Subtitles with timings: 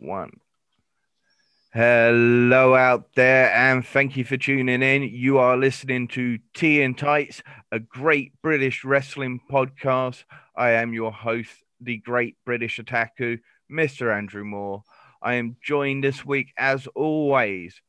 [0.00, 0.40] one.
[1.72, 5.02] Hello out there, and thank you for tuning in.
[5.04, 10.24] You are listening to Tea and Tights, a great British wrestling podcast.
[10.56, 13.38] I am your host, the great British Otaku,
[13.70, 14.12] Mr.
[14.12, 14.82] Andrew Moore.
[15.22, 17.80] I am joined this week, as always,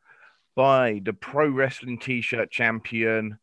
[0.55, 3.39] by the pro wrestling t shirt champion,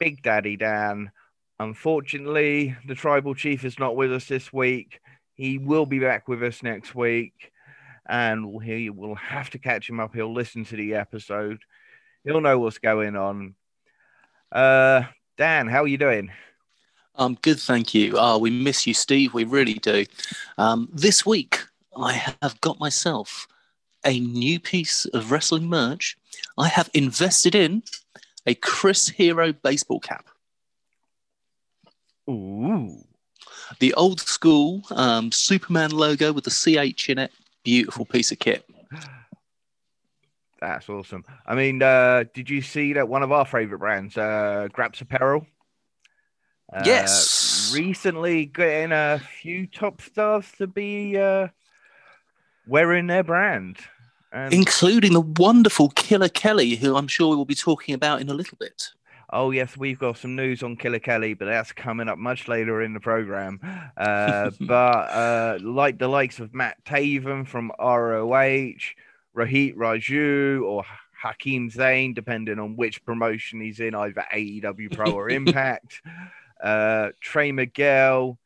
[0.00, 1.10] Big Daddy Dan.
[1.58, 5.00] Unfortunately, the tribal chief is not with us this week.
[5.34, 7.52] He will be back with us next week
[8.08, 10.14] and he will have to catch him up.
[10.14, 11.60] He'll listen to the episode.
[12.24, 13.54] He'll know what's going on.
[14.50, 15.02] Uh,
[15.36, 16.30] Dan, how are you doing?
[17.14, 18.14] I'm good, thank you.
[18.16, 19.32] Oh, we miss you, Steve.
[19.32, 20.04] We really do.
[20.58, 21.60] Um, this week,
[21.96, 23.46] I have got myself
[24.04, 26.16] a new piece of wrestling merch.
[26.58, 27.82] I have invested in
[28.46, 30.26] a Chris Hero baseball cap.
[32.28, 33.04] Ooh.
[33.80, 37.32] The old school um, Superman logo with the CH in it
[37.66, 38.64] beautiful piece of kit.
[40.60, 41.24] That's awesome.
[41.44, 45.44] I mean, uh, did you see that one of our favorite brands, uh, Graps Apparel?
[46.72, 47.72] Uh, yes.
[47.74, 51.48] Recently getting a few top stars to be uh,
[52.68, 53.78] wearing their brand.
[54.32, 54.54] And...
[54.54, 58.34] Including the wonderful Killer Kelly, who I'm sure we will be talking about in a
[58.34, 58.90] little bit.
[59.30, 62.80] Oh yes, we've got some news on Killer Kelly, but that's coming up much later
[62.82, 63.60] in the program.
[63.96, 64.74] Uh, but
[65.10, 68.74] uh, like the likes of Matt Taven from ROH,
[69.36, 70.84] Rohit Raju, or
[71.20, 76.02] Hakeem Zayn, depending on which promotion he's in, either AEW Pro or Impact.
[76.62, 78.38] uh, Trey Miguel,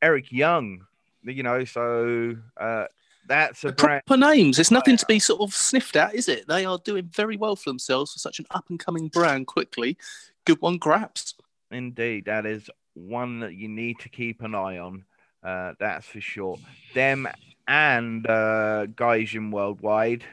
[0.00, 0.86] Eric Young,
[1.22, 2.86] you know, so uh,
[3.30, 4.58] that's a brand- proper names.
[4.58, 6.48] It's nothing to be sort of sniffed at, is it?
[6.48, 9.46] They are doing very well for themselves for such an up and coming brand.
[9.46, 9.96] Quickly,
[10.44, 11.34] good one, Graps.
[11.70, 15.04] Indeed, that is one that you need to keep an eye on.
[15.44, 16.58] Uh, that's for sure.
[16.92, 17.28] Them
[17.68, 20.24] and uh, Gaijin Worldwide,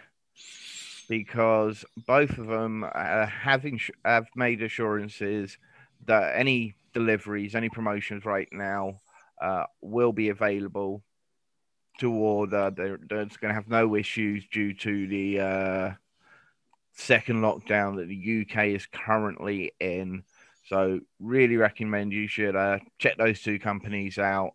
[1.07, 5.57] because both of them uh, have ins- have made assurances
[6.07, 8.99] that any deliveries, any promotions right now
[9.39, 11.03] uh, will be available
[11.99, 12.71] to order.
[12.71, 15.91] They're, they're going to have no issues due to the uh,
[16.93, 20.23] second lockdown that the UK is currently in.
[20.65, 24.52] So, really recommend you should uh, check those two companies out.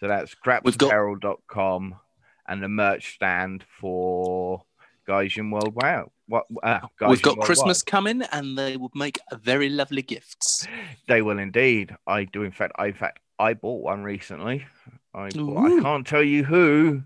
[0.00, 2.00] So that's grapsapparel.com got...
[2.46, 4.62] and the merch stand for
[5.08, 6.04] Gaijin Worldwide.
[6.26, 10.66] What, uh, We've got Christmas coming, and they will make very lovely gifts.
[11.06, 11.94] They will indeed.
[12.06, 12.42] I do.
[12.42, 14.66] In fact, I in fact I bought one recently.
[15.14, 17.02] I, I can't tell you who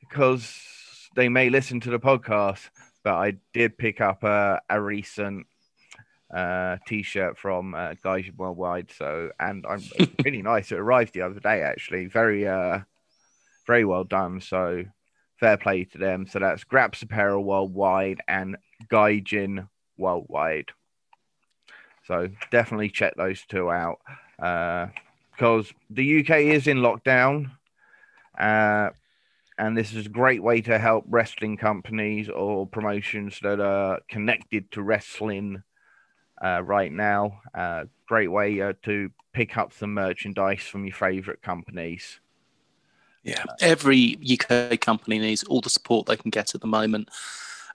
[0.00, 2.68] because they may listen to the podcast,
[3.02, 5.46] but I did pick up a, a recent
[6.32, 8.90] uh, t-shirt from uh, Guys Worldwide.
[8.96, 9.82] So, and I'm
[10.24, 10.70] really nice.
[10.70, 12.06] It arrived the other day, actually.
[12.06, 12.80] Very, uh,
[13.66, 14.40] very well done.
[14.40, 14.84] So,
[15.40, 16.26] fair play to them.
[16.26, 18.56] So that's Graps Apparel Worldwide and
[18.90, 20.70] Gaijin Worldwide.
[22.06, 23.98] So definitely check those two out.
[24.38, 24.88] Uh,
[25.36, 27.50] because the UK is in lockdown.
[28.38, 28.90] Uh,
[29.58, 34.70] and this is a great way to help wrestling companies or promotions that are connected
[34.70, 35.62] to wrestling
[36.42, 37.40] uh, right now.
[37.54, 42.20] Uh, great way uh, to pick up some merchandise from your favorite companies.
[43.22, 47.08] Yeah, every UK company needs all the support they can get at the moment,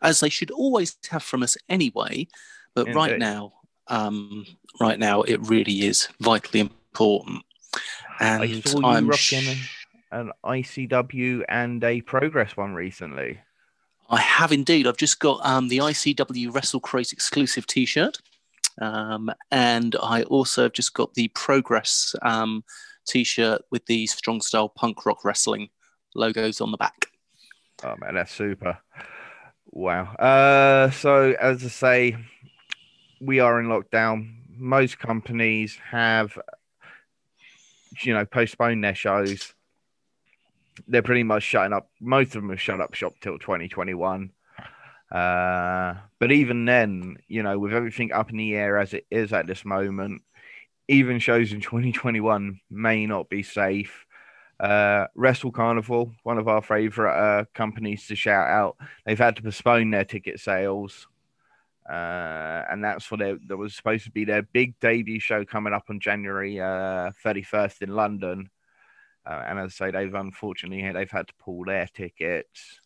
[0.02, 2.28] as they should always have from us anyway.
[2.74, 2.96] But Indeed.
[2.96, 3.54] right now,
[3.88, 4.46] um,
[4.80, 7.44] right now, it really is vitally important.
[8.22, 9.58] And I saw you I'm rocking
[10.12, 13.40] an ICW and a Progress one recently.
[14.10, 14.86] I have indeed.
[14.86, 18.18] I've just got um, the ICW Wrestle Crate exclusive T-shirt,
[18.80, 22.64] um, and I also have just got the Progress um,
[23.08, 25.70] T-shirt with the Strong Style Punk Rock Wrestling
[26.14, 27.08] logos on the back.
[27.84, 28.78] Oh man, that's super!
[29.66, 30.14] Wow.
[30.16, 32.18] Uh, so as I say,
[33.20, 34.36] we are in lockdown.
[34.50, 36.38] Most companies have
[38.00, 39.54] you know, postpone their shows.
[40.88, 41.90] They're pretty much shutting up.
[42.00, 44.32] Most of them have shut up shop till 2021.
[45.12, 49.34] Uh, but even then, you know, with everything up in the air as it is
[49.34, 50.22] at this moment,
[50.88, 54.06] even shows in 2021 may not be safe.
[54.60, 59.42] Uh, Wrestle Carnival, one of our favorite uh, companies to shout out, they've had to
[59.42, 61.08] postpone their ticket sales
[61.92, 65.74] uh, and that's for their that was supposed to be their big debut show coming
[65.74, 68.50] up on January uh, 31st in London.
[69.26, 72.80] Uh, and as I say, they've unfortunately they've had to pull their tickets.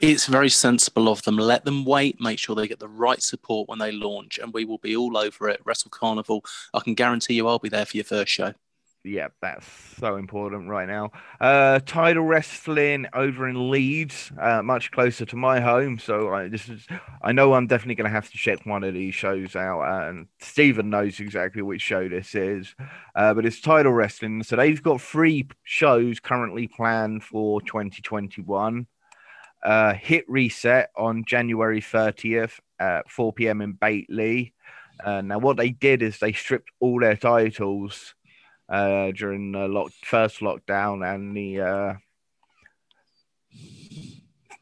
[0.00, 1.36] It's very sensible of them.
[1.36, 2.20] Let them wait.
[2.20, 5.16] Make sure they get the right support when they launch, and we will be all
[5.16, 5.60] over it.
[5.64, 6.44] Wrestle Carnival.
[6.74, 8.54] I can guarantee you, I'll be there for your first show.
[9.02, 9.66] Yeah, that's
[9.98, 11.10] so important right now.
[11.40, 15.98] Uh, Tidal Wrestling over in Leeds, uh, much closer to my home.
[15.98, 16.86] So I this is
[17.22, 19.84] I know I'm definitely going to have to check one of these shows out.
[19.84, 22.74] And Stephen knows exactly which show this is,
[23.14, 24.42] uh, but it's Tidal Wrestling.
[24.42, 28.86] So they've got three shows currently planned for 2021.
[29.62, 33.62] Uh, hit reset on January 30th at 4 p.m.
[33.62, 34.52] in Batley.
[35.02, 38.14] Uh, now, what they did is they stripped all their titles
[38.70, 41.94] uh, during the lock, first lockdown and the uh,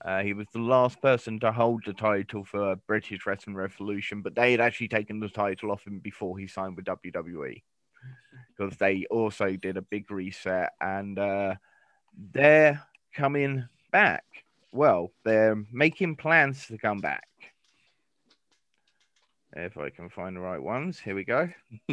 [0.04, 4.36] Uh, he was the last person to hold the title for British Wrestling Revolution, but
[4.36, 7.62] they had actually taken the title off him before he signed with WWE
[8.56, 11.56] because they also did a big reset and uh,
[12.32, 12.82] they're
[13.14, 14.24] coming back.
[14.72, 17.28] Well, they're making plans to come back.
[19.56, 21.50] If I can find the right ones, here we go.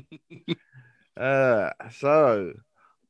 [1.16, 2.54] Uh, so,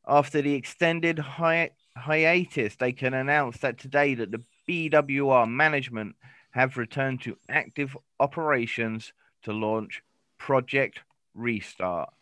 [0.07, 6.17] after the extended hi- hiatus, they can announce that today that the BWR management
[6.51, 9.13] have returned to active operations
[9.43, 10.03] to launch
[10.39, 11.01] Project
[11.35, 12.13] Restart.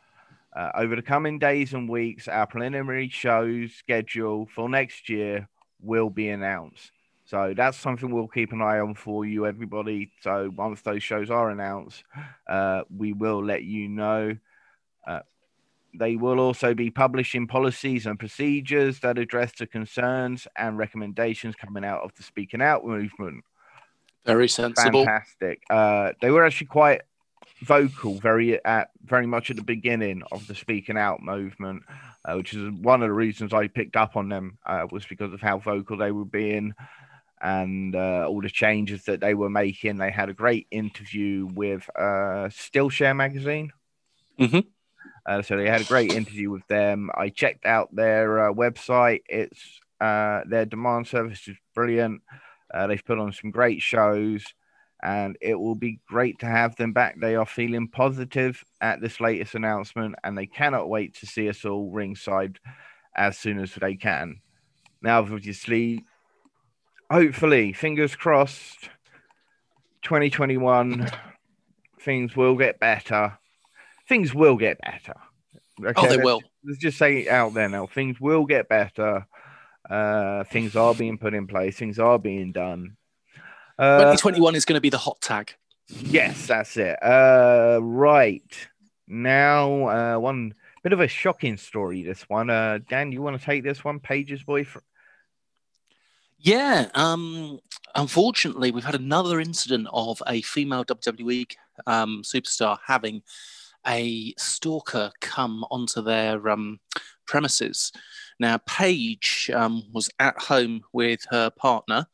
[0.54, 5.48] Uh, over the coming days and weeks, our preliminary shows schedule for next year
[5.80, 6.92] will be announced.
[7.24, 10.12] So that's something we'll keep an eye on for you, everybody.
[10.20, 12.04] So once those shows are announced,
[12.46, 14.36] uh, we will let you know.
[15.06, 15.20] Uh,
[15.94, 21.84] they will also be publishing policies and procedures that address the concerns and recommendations coming
[21.84, 23.44] out of the Speaking Out movement.
[24.24, 25.04] Very sensible.
[25.04, 25.62] Fantastic.
[25.68, 27.02] Uh, they were actually quite
[27.62, 31.82] vocal, very at very much at the beginning of the Speaking Out movement,
[32.24, 35.32] uh, which is one of the reasons I picked up on them uh, was because
[35.32, 36.74] of how vocal they were being
[37.40, 39.98] and uh, all the changes that they were making.
[39.98, 43.72] They had a great interview with uh, Skillshare magazine.
[44.38, 44.60] Mm-hmm.
[45.26, 47.10] Uh, so they had a great interview with them.
[47.16, 49.22] I checked out their uh, website.
[49.28, 52.22] It's uh, their demand service is brilliant.
[52.72, 54.44] Uh, they've put on some great shows,
[55.02, 57.20] and it will be great to have them back.
[57.20, 61.64] They are feeling positive at this latest announcement, and they cannot wait to see us
[61.64, 62.58] all ringside
[63.14, 64.40] as soon as they can.
[65.02, 66.04] Now, obviously,
[67.10, 68.88] hopefully, fingers crossed,
[70.02, 71.08] 2021
[72.00, 73.38] things will get better
[74.12, 75.14] things will get better.
[75.82, 75.92] Okay?
[75.96, 76.42] Oh, they let's, will.
[76.64, 77.86] Let's just say it out there now.
[77.86, 79.26] Things will get better.
[79.88, 81.78] Uh, things are being put in place.
[81.78, 82.98] Things are being done.
[83.78, 85.54] Uh, 2021 is going to be the hot tag.
[85.88, 87.02] Yes, that's it.
[87.02, 88.68] Uh, right
[89.08, 92.02] now, uh, one bit of a shocking story.
[92.02, 93.98] This one, uh, Dan, you want to take this one?
[93.98, 94.84] Paige's boyfriend.
[96.38, 96.88] Yeah.
[96.94, 97.60] Um.
[97.94, 101.46] Unfortunately, we've had another incident of a female WWE
[101.86, 103.22] um, superstar having
[103.86, 106.78] a stalker come onto their um,
[107.26, 107.92] premises.
[108.38, 112.06] Now, Paige um, was at home with her partner,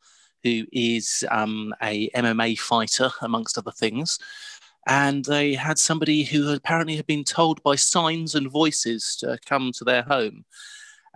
[0.43, 4.19] who is um, a MMA fighter, amongst other things.
[4.87, 9.71] And they had somebody who apparently had been told by signs and voices to come
[9.73, 10.45] to their home.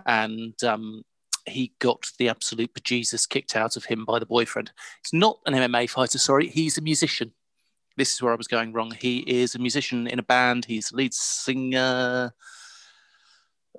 [0.06, 1.04] And um,
[1.46, 4.72] he got the absolute bejesus kicked out of him by the boyfriend.
[5.04, 7.34] He's not an MMA fighter, sorry, he's a musician.
[7.96, 8.92] This is where I was going wrong.
[9.00, 12.34] He is a musician in a band, he's lead singer.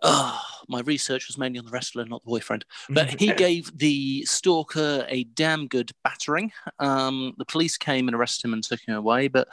[0.02, 2.64] Oh, my research was mainly on the wrestler, not the boyfriend.
[2.90, 6.52] But he gave the stalker a damn good battering.
[6.78, 9.28] Um, the police came and arrested him and took him away.
[9.28, 9.48] But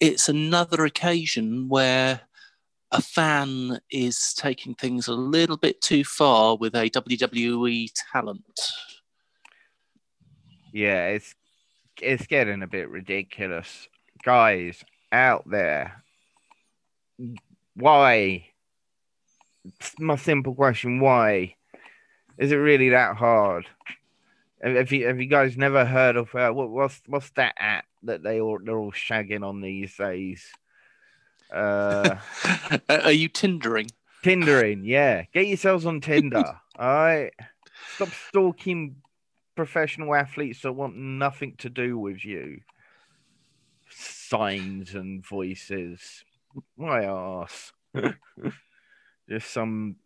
[0.00, 2.20] it's another occasion where
[2.90, 8.60] a fan is taking things a little bit too far with a WWE talent.
[10.72, 11.34] Yeah, it's
[12.00, 13.88] it's getting a bit ridiculous.
[14.28, 16.04] Guys out there,
[17.74, 18.44] why?
[19.98, 21.54] My simple question: Why
[22.36, 23.64] is it really that hard?
[24.62, 28.22] Have you have you guys never heard of uh, what, what's what's that app that
[28.22, 30.44] they all they're all shagging on these days?
[31.50, 32.16] Uh,
[32.90, 33.90] Are you Tindering?
[34.22, 35.22] Tindering, yeah.
[35.32, 36.60] Get yourselves on Tinder.
[36.78, 37.32] all right.
[37.94, 38.96] Stop stalking
[39.56, 42.60] professional athletes that want nothing to do with you.
[44.28, 46.24] Signs and voices.
[46.76, 47.72] My ass.
[49.28, 49.96] just some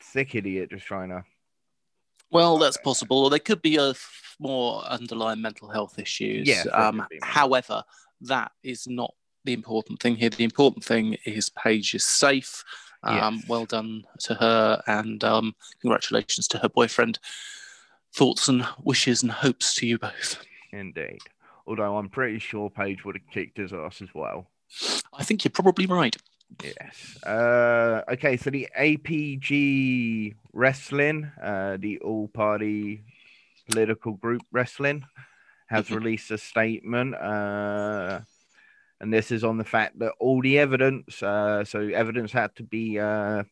[0.00, 1.22] sick idiot just trying to.
[2.30, 3.24] Well, that's possible.
[3.24, 6.48] Or there could be a f- more underlying mental health issues.
[6.48, 7.84] Yeah, um, however,
[8.22, 10.30] that is not the important thing here.
[10.30, 12.64] The important thing is Paige is safe.
[13.02, 13.48] Um, yes.
[13.48, 17.20] Well done to her, and um, congratulations to her boyfriend.
[18.12, 20.42] Thoughts and wishes and hopes to you both.
[20.72, 21.20] Indeed.
[21.66, 24.48] Although I'm pretty sure Paige would have kicked his ass as well.
[25.12, 26.16] I think you're probably right.
[26.62, 27.18] Yes.
[27.24, 33.02] Uh, okay, so the APG Wrestling, uh, the all party
[33.68, 35.04] political group wrestling,
[35.66, 35.96] has mm-hmm.
[35.96, 37.14] released a statement.
[37.14, 38.20] Uh,
[39.00, 42.62] and this is on the fact that all the evidence, uh, so evidence had to
[42.62, 43.42] be, uh,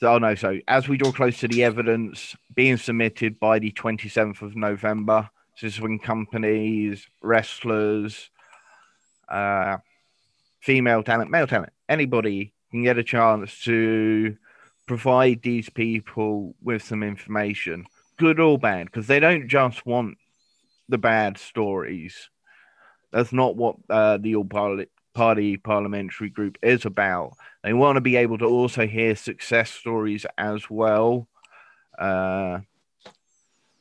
[0.00, 3.72] so, oh no, so as we draw close to the evidence being submitted by the
[3.72, 5.30] 27th of November,
[5.80, 8.30] when companies, wrestlers,
[9.28, 9.78] uh,
[10.60, 14.36] female talent, male talent, anybody can get a chance to
[14.86, 17.86] provide these people with some information,
[18.16, 20.16] good or bad, because they don't just want
[20.88, 22.30] the bad stories
[23.12, 24.44] that's not what uh, the All
[25.14, 27.32] Party Parliamentary Group is about.
[27.62, 31.28] They want to be able to also hear success stories as well.
[31.98, 32.60] Uh,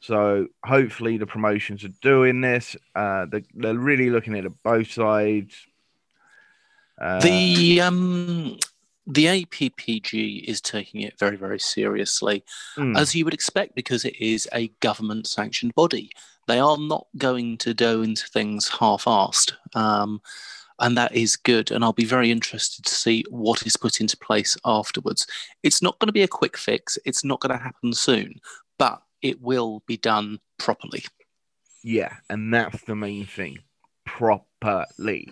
[0.10, 2.76] so hopefully the promotions are doing this.
[2.96, 5.54] Uh, they're, they're really looking at both sides.
[7.00, 8.58] Uh, the um,
[9.06, 12.44] the APPG is taking it very very seriously,
[12.76, 12.98] mm.
[12.98, 16.10] as you would expect, because it is a government sanctioned body.
[16.48, 19.54] They are not going to go into things half-assed.
[19.76, 20.22] Um,
[20.80, 21.70] and that is good.
[21.70, 25.28] And I'll be very interested to see what is put into place afterwards.
[25.62, 28.42] It's not going to be a quick fix, it's not going to happen soon,
[28.80, 31.04] but it will be done properly.
[31.84, 33.60] Yeah, and that's the main thing
[34.06, 35.32] properly.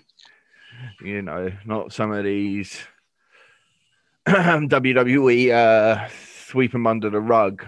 [1.02, 2.80] You know, not some of these
[4.28, 6.08] WWE uh,
[6.48, 7.66] sweep them under the rug.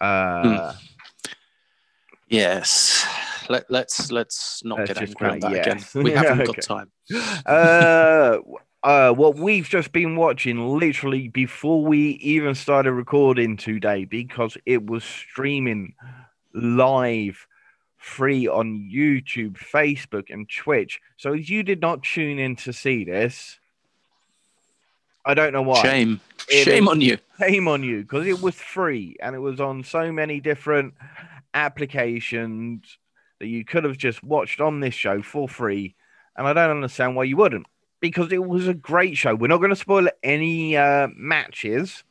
[0.00, 0.76] Uh, mm.
[2.28, 3.06] Yes.
[3.48, 5.94] Let, us let's, let's not let's get angry on that yes.
[5.94, 6.04] again.
[6.04, 6.52] We haven't okay.
[6.52, 6.92] got time.
[7.46, 8.38] uh,
[8.82, 14.86] uh, what we've just been watching literally before we even started recording today because it
[14.86, 15.94] was streaming
[16.54, 17.46] live
[17.96, 21.00] free on YouTube, Facebook, and Twitch.
[21.16, 23.58] So if you did not tune in to see this,
[25.24, 25.82] I don't know why.
[25.82, 26.20] Shame.
[26.48, 27.18] It shame on you.
[27.40, 30.94] Shame on you because it was free and it was on so many different
[31.52, 32.96] applications
[33.40, 35.96] that you could have just watched on this show for free.
[36.36, 37.66] And I don't understand why you wouldn't
[38.00, 39.34] because it was a great show.
[39.34, 42.04] We're not going to spoil any uh, matches,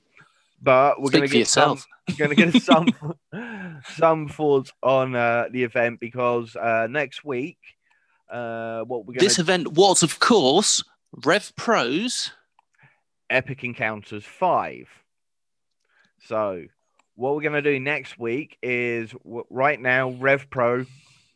[0.61, 1.79] but we're going to get some.
[2.17, 2.87] Going to get some
[3.97, 7.57] some thoughts on uh, the event because uh, next week,
[8.29, 10.85] uh, what we're going this event was, of course,
[11.25, 12.31] Rev Pros
[13.29, 14.87] Epic Encounters Five.
[16.27, 16.63] So
[17.15, 19.13] what we're going to do next week is
[19.49, 20.85] right now, Rev Pro,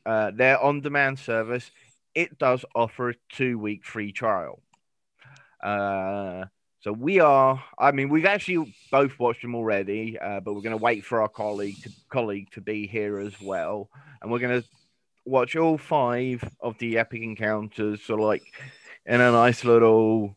[0.05, 1.69] uh, their on demand service,
[2.15, 4.61] it does offer a two week free trial.
[5.63, 6.45] Uh,
[6.81, 10.77] so we are, I mean, we've actually both watched them already, uh, but we're going
[10.77, 13.89] to wait for our colleague to, colleague to be here as well.
[14.21, 14.67] And we're going to
[15.23, 18.41] watch all five of the epic encounters, so like
[19.05, 20.35] in a nice little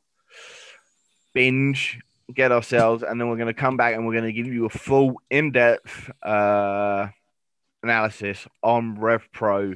[1.33, 1.99] binge
[2.33, 4.66] get ourselves, and then we're going to come back and we're going to give you
[4.66, 7.09] a full, in depth uh,
[7.83, 9.75] analysis on Rev Pro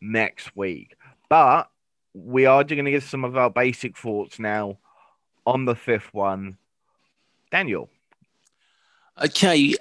[0.00, 0.94] next week.
[1.32, 1.70] But
[2.12, 4.76] we are going to give some of our basic thoughts now
[5.46, 6.58] on the fifth one.
[7.50, 7.88] Daniel.
[9.24, 9.74] Okay,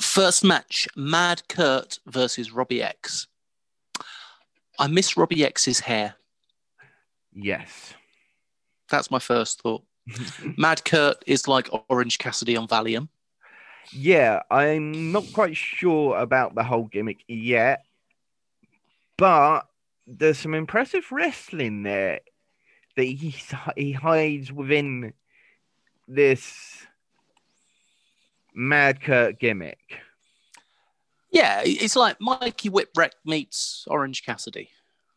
[0.00, 3.26] first match Mad Kurt versus Robbie X.
[4.78, 6.14] I miss Robbie X's hair.
[7.32, 7.94] Yes.
[8.88, 9.82] That's my first thought.
[10.56, 13.08] Mad Kurt is like Orange Cassidy on Valium.
[13.90, 17.84] Yeah, I'm not quite sure about the whole gimmick yet,
[19.18, 19.66] but
[20.06, 22.20] there's some impressive wrestling there
[22.96, 23.34] that he
[23.76, 25.12] he hides within
[26.06, 26.86] this
[28.54, 29.78] Mad Kurt gimmick.
[31.30, 34.70] Yeah, it's like Mikey Whipwreck meets Orange Cassidy.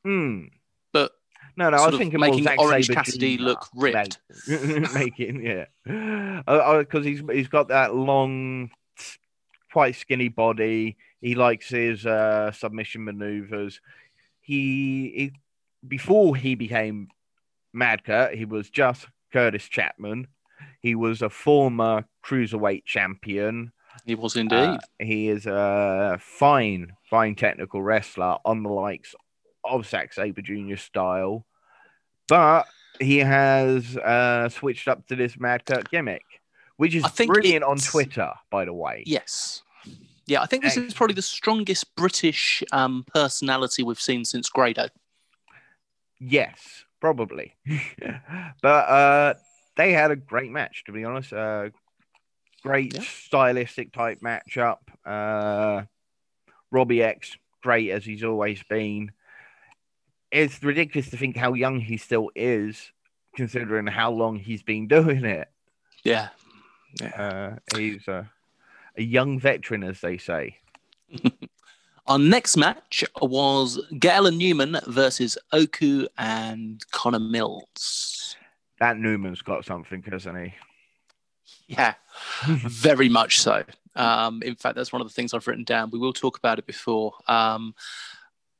[0.03, 0.46] Hmm.
[0.91, 1.12] But
[1.56, 3.44] no, no, I was thinking making Orange Sabre Cassidy Jr.
[3.44, 4.17] look ripped.
[4.48, 8.72] making yeah, because he's he's got that long,
[9.72, 10.98] quite skinny body.
[11.22, 13.79] He likes his uh, submission maneuvers.
[14.47, 15.31] He, he
[15.85, 17.09] before he became
[17.73, 20.27] Mad Kurt, he was just Curtis Chapman.
[20.79, 23.73] He was a former cruiserweight champion.
[24.05, 24.55] He was indeed.
[24.55, 29.13] Uh, he is a fine, fine technical wrestler on the likes
[29.65, 30.77] of Zack Sabre Jr.
[30.77, 31.45] style,
[32.29, 32.67] but
[33.01, 36.23] he has uh, switched up to this Mad Kurt gimmick,
[36.77, 39.03] which is brilliant on Twitter, by the way.
[39.05, 39.63] Yes.
[40.27, 44.88] Yeah, I think this is probably the strongest British um, personality we've seen since Grado.
[46.19, 47.55] Yes, probably.
[48.62, 49.34] but uh,
[49.77, 51.31] they had a great match, to be honest.
[51.31, 51.69] Uh,
[52.62, 53.01] great yeah.
[53.01, 54.79] stylistic type matchup.
[55.05, 55.84] Uh,
[56.72, 59.12] Robbie X, great as he's always been
[60.31, 62.91] it's ridiculous to think how young he still is,
[63.36, 65.48] considering how long he's been doing it.
[66.03, 66.29] Yeah,
[67.00, 67.57] yeah.
[67.72, 68.29] Uh, he's a,
[68.97, 70.57] a young veteran, as they say.
[72.07, 78.35] Our next match was Gale and Newman versus Oku and Connor Mills.
[78.79, 80.53] That Newman's got something, hasn't he?
[81.67, 81.95] Yeah,
[82.45, 83.63] very much so.
[83.95, 85.89] Um, in fact, that's one of the things I've written down.
[85.89, 87.13] We will talk about it before.
[87.27, 87.75] Um,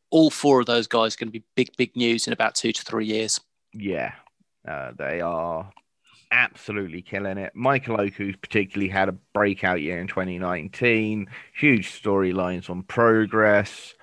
[0.10, 2.74] all four of those guys are going to be big, big news in about two
[2.74, 3.40] to three years.
[3.74, 4.14] Yeah,
[4.68, 5.72] uh, they are
[6.32, 7.54] absolutely killing it.
[7.56, 11.28] Michael Oku particularly had a breakout year in 2019.
[11.54, 13.94] Huge storylines on progress.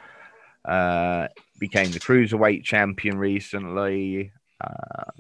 [0.65, 1.29] Uh,
[1.61, 4.33] became the cruiserweight champion recently.
[4.61, 5.11] Uh,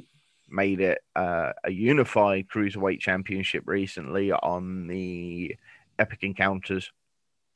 [0.48, 5.54] made it uh, a unified cruiserweight championship recently on the
[5.98, 6.90] Epic Encounters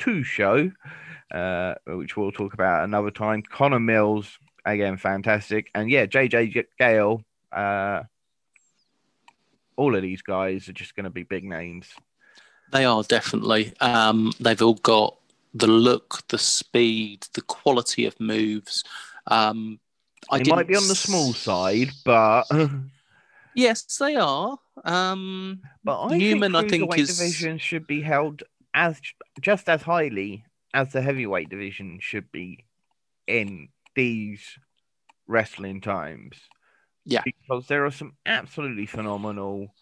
[0.00, 0.70] 2 show
[1.32, 3.42] uh, which we'll talk about another time.
[3.42, 5.70] Connor Mills, again, fantastic.
[5.74, 8.02] And yeah, JJ Gale, uh,
[9.78, 11.88] all of these guys are just going to be big names.
[12.72, 13.72] They are definitely.
[13.80, 15.16] Um, they've all got
[15.54, 18.84] the look, the speed, the quality of moves.
[19.28, 19.78] Um,
[20.30, 22.44] I they might be on the small side, but
[23.54, 24.58] yes, they are.
[24.84, 28.42] Um, but I Newman, think I think, is division should be held
[28.74, 29.00] as
[29.40, 32.66] just as highly as the heavyweight division should be
[33.26, 34.58] in these
[35.26, 36.36] wrestling times.
[37.04, 37.22] Yeah.
[37.24, 39.74] Because there are some absolutely phenomenal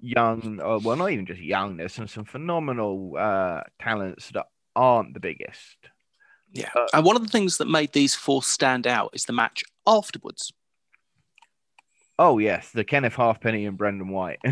[0.00, 5.14] young, uh, well, not even just young, there's some, some phenomenal uh, talents that aren't
[5.14, 5.76] the biggest.
[6.52, 6.70] Yeah.
[6.74, 9.62] Uh, and one of the things that made these four stand out is the match
[9.86, 10.52] afterwards.
[12.18, 12.70] Oh, yes.
[12.70, 14.40] The Kenneth Halfpenny and Brendan White.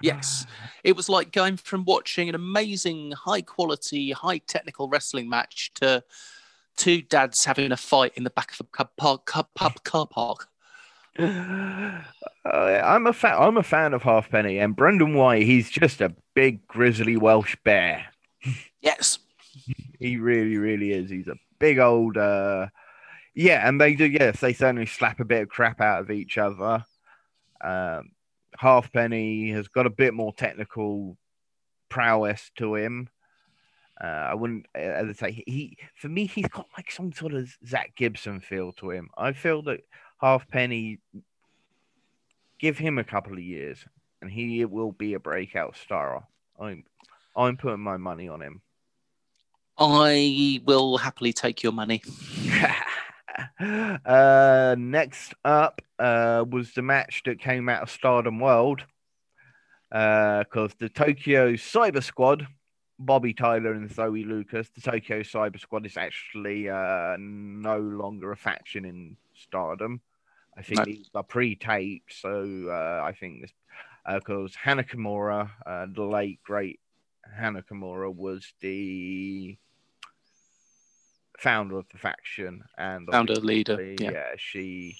[0.00, 0.46] Yes.
[0.84, 6.04] It was like going from watching an amazing, high quality, high technical wrestling match to
[6.76, 10.48] two dads having a fight in the back of a pub, park, pub car park.
[11.18, 13.36] Uh, I'm a fan.
[13.38, 15.42] I'm a fan of Halfpenny and Brendan White.
[15.42, 18.06] He's just a big grizzly Welsh bear.
[18.80, 19.18] Yes,
[19.98, 21.10] he really, really is.
[21.10, 22.16] He's a big old.
[22.16, 22.68] Uh...
[23.34, 24.06] Yeah, and they do.
[24.06, 26.84] Yes, they certainly slap a bit of crap out of each other.
[27.60, 28.12] Um,
[28.56, 31.16] Halfpenny has got a bit more technical
[31.88, 33.08] prowess to him.
[34.00, 37.48] Uh, I wouldn't, as I say, he for me he's got like some sort of
[37.66, 39.08] Zack Gibson feel to him.
[39.18, 39.80] I feel that
[40.20, 40.98] Halfpenny,
[42.58, 43.84] give him a couple of years,
[44.20, 46.26] and he will be a breakout star.
[46.60, 46.84] I'm,
[47.36, 48.60] I'm putting my money on him.
[49.78, 52.02] I will happily take your money.
[53.60, 58.82] uh, next up uh, was the match that came out of Stardom World
[59.90, 62.46] because uh, the Tokyo Cyber Squad,
[63.02, 68.36] Bobbi Tyler and Zoe Lucas, the Tokyo Cyber Squad is actually uh, no longer a
[68.36, 70.00] faction in Stardom.
[70.58, 70.84] I think no.
[70.84, 73.52] these are pre-taped, so uh, I think this
[74.12, 76.80] because uh, Hana Kimura, uh, the late great
[77.36, 79.56] Hana Kimura, was the
[81.38, 83.94] founder of the faction and founder leader.
[84.00, 84.10] Yeah.
[84.10, 84.96] yeah, she.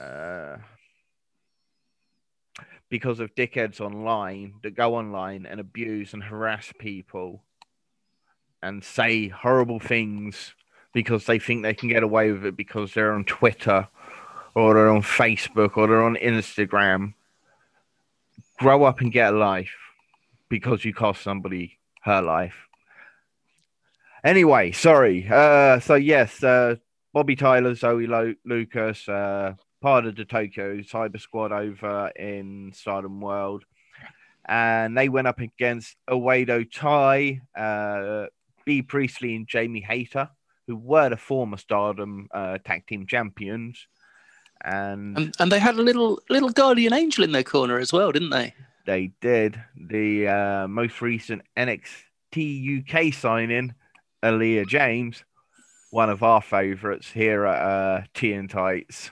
[0.00, 0.56] Uh,
[2.88, 7.42] because of dickheads online that go online and abuse and harass people
[8.62, 10.54] and say horrible things
[10.92, 13.88] because they think they can get away with it because they're on Twitter
[14.54, 17.14] or they're on Facebook or they're on Instagram.
[18.58, 19.74] Grow up and get a life
[20.48, 22.54] because you cost somebody her life.
[24.22, 25.26] Anyway, sorry.
[25.30, 26.76] Uh, so yes, uh,
[27.14, 33.20] Bobbi Tyler, Zoe Lo- Lucas, uh, part of the Tokyo Cyber Squad over in Stardom
[33.20, 33.64] World,
[34.46, 38.26] and they went up against Oedo Tai, uh,
[38.64, 40.30] Bea Priestley, and Jamie Hayter,
[40.66, 43.86] who were the former Stardom uh, Tag Team Champions.
[44.64, 48.12] And, and, and they had a little little guardian angel in their corner as well,
[48.12, 48.54] didn't they?
[48.86, 49.60] They did.
[49.76, 53.74] The uh, most recent NXT UK signing,
[54.22, 55.22] Aleah James,
[55.90, 59.10] one of our favourites here at uh, Tea and Tights.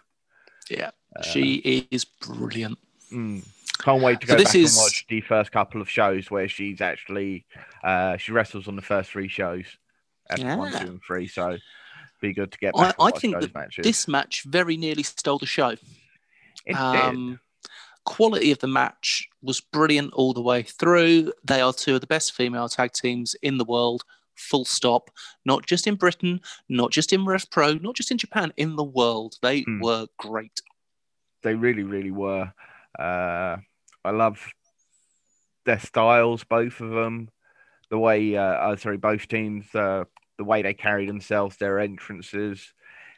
[0.70, 2.78] Yeah, uh, she is brilliant.
[3.12, 3.46] Mm,
[3.78, 4.76] can't wait to go so back is...
[4.76, 7.44] and watch the first couple of shows where she's actually
[7.84, 9.64] uh, she wrestles on the first three shows,
[10.38, 10.56] yeah.
[10.56, 11.26] one, two, and three.
[11.26, 11.58] So
[12.22, 12.94] be good to get back.
[12.98, 13.82] I, I think that matches.
[13.82, 15.74] this match very nearly stole the show.
[16.64, 17.38] It um, did.
[18.04, 21.32] Quality of the match was brilliant all the way through.
[21.44, 24.02] They are two of the best female tag teams in the world.
[24.34, 25.10] Full stop.
[25.44, 28.82] Not just in Britain, not just in Rev Pro, not just in Japan, in the
[28.84, 29.36] world.
[29.42, 29.82] They mm.
[29.82, 30.60] were great.
[31.42, 32.52] They really, really were.
[32.98, 33.56] Uh,
[34.04, 34.44] I love
[35.64, 37.28] their styles, both of them.
[37.90, 40.04] The way, uh, uh, sorry, both teams, uh,
[40.38, 42.72] the way they carry themselves, their entrances.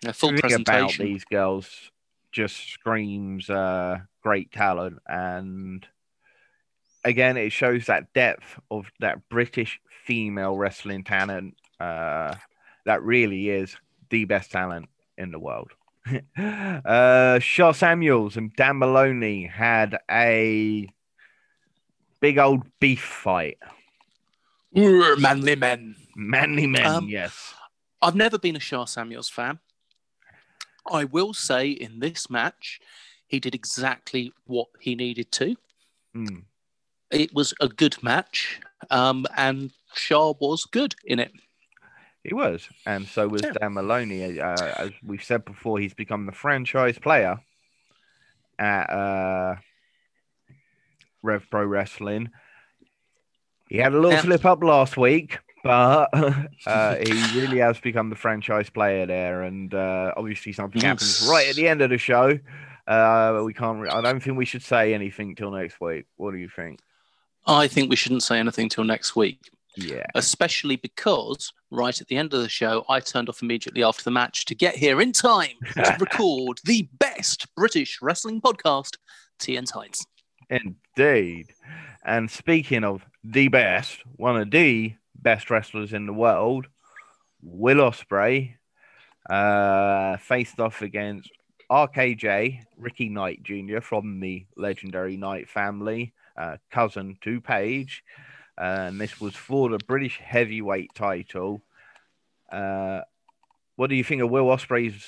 [0.05, 1.91] A full presentation about these girls
[2.33, 5.87] just screams uh, great talent, and
[7.05, 11.55] again, it shows that depth of that British female wrestling talent.
[11.79, 12.35] Uh,
[12.87, 13.77] that really is
[14.11, 15.73] the best talent in the world.
[16.37, 20.89] uh, Sha Samuels and Dan Moloney had a
[22.21, 23.59] big old beef fight.
[24.75, 25.97] Manly men.
[26.17, 27.55] Manly men, um, yes.
[28.03, 29.59] I've never been a Sha Samuels fan.
[30.91, 32.81] I will say in this match,
[33.27, 35.57] he did exactly what he needed to.
[36.15, 36.45] Mm.
[37.11, 38.61] It was a good match,
[38.91, 41.33] um, and Sha was good in it.
[42.23, 43.53] He was, and so was yeah.
[43.53, 44.41] Dan Moloney.
[44.41, 47.39] Uh, as we've said before, he's become the franchise player
[48.59, 49.57] at uh,
[51.23, 52.31] Rev Pro Wrestling.
[53.69, 54.23] He had a little yeah.
[54.23, 56.11] slip up last week, but
[56.67, 59.43] uh, he really has become the franchise player there.
[59.43, 62.39] And uh, obviously, something happens right at the end of the show.
[62.87, 63.81] Uh, we can't.
[63.81, 66.07] Re- I don't think we should say anything till next week.
[66.17, 66.81] What do you think?
[67.47, 69.39] I think we shouldn't say anything till next week
[69.77, 70.07] yeah.
[70.15, 74.11] Especially because right at the end of the show, I turned off immediately after the
[74.11, 78.97] match to get here in time to record the best British wrestling podcast,
[79.49, 80.07] and Tights.
[80.49, 81.47] Indeed.
[82.05, 86.67] And speaking of the best, one of the best wrestlers in the world,
[87.43, 88.55] Will Ospreay,
[89.29, 91.31] uh, faced off against
[91.71, 93.81] RKJ, Ricky Knight Jr.
[93.81, 98.03] from the legendary Knight family, uh, cousin to Paige
[98.57, 101.63] and this was for the British heavyweight title.
[102.51, 103.01] Uh,
[103.77, 105.05] what do you think of Will Ospreay's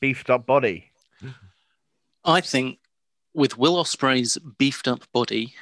[0.00, 0.90] beefed up body?
[2.24, 2.78] I think
[3.32, 5.54] with Will Ospreay's beefed up body,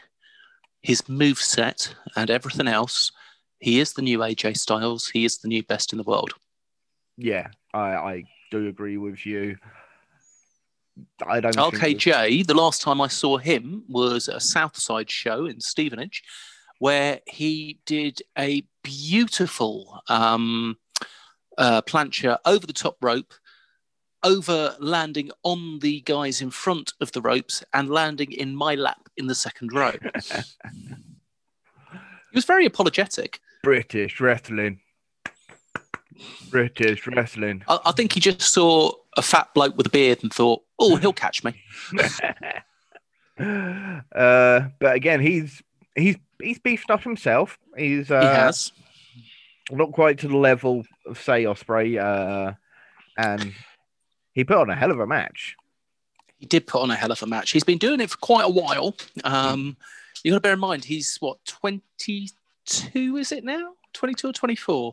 [0.88, 3.12] his move set, and everything else,
[3.60, 5.06] he is the new AJ Styles.
[5.06, 6.32] He is the new best in the world.
[7.18, 9.58] Yeah, I, I do agree with you.
[11.26, 11.54] I don't.
[11.54, 11.70] Know.
[11.70, 12.46] RKJ.
[12.46, 16.22] The last time I saw him was a Southside show in Stevenage,
[16.78, 20.78] where he did a beautiful um,
[21.58, 23.34] uh, plancha over the top rope,
[24.22, 29.08] over landing on the guys in front of the ropes and landing in my lap
[29.16, 29.92] in the second row.
[30.32, 30.42] he
[32.34, 33.40] was very apologetic.
[33.62, 34.80] British wrestling.
[36.50, 37.62] British wrestling.
[37.68, 40.96] I, I think he just saw a fat bloke with a beard and thought, "Oh,
[40.96, 41.62] he'll catch me."
[43.38, 45.62] uh, but again, he's
[45.94, 47.58] he's he's beefed up himself.
[47.76, 48.72] He's uh, he has
[49.70, 52.54] not quite to the level of say Ospreay, uh,
[53.16, 53.52] and
[54.38, 55.56] he put on a hell of a match.
[56.38, 57.50] He did put on a hell of a match.
[57.50, 58.94] He's been doing it for quite a while.
[59.24, 59.76] Um,
[60.22, 62.30] you got to bear in mind he's what twenty
[62.64, 63.72] two is it now?
[63.92, 64.92] Twenty two or twenty four?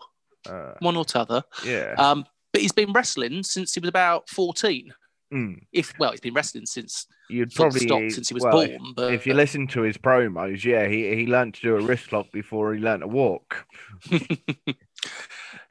[0.50, 1.44] Uh, One or t'other.
[1.64, 1.94] Yeah.
[2.00, 4.92] Um, but he's been wrestling since he was about fourteen.
[5.32, 5.62] Mm.
[5.72, 8.94] If well, he's been wrestling since you'd probably stopped since he was well, born.
[8.96, 12.12] But if you listen to his promos, yeah, he he learned to do a wrist
[12.12, 13.68] lock before he learned to walk.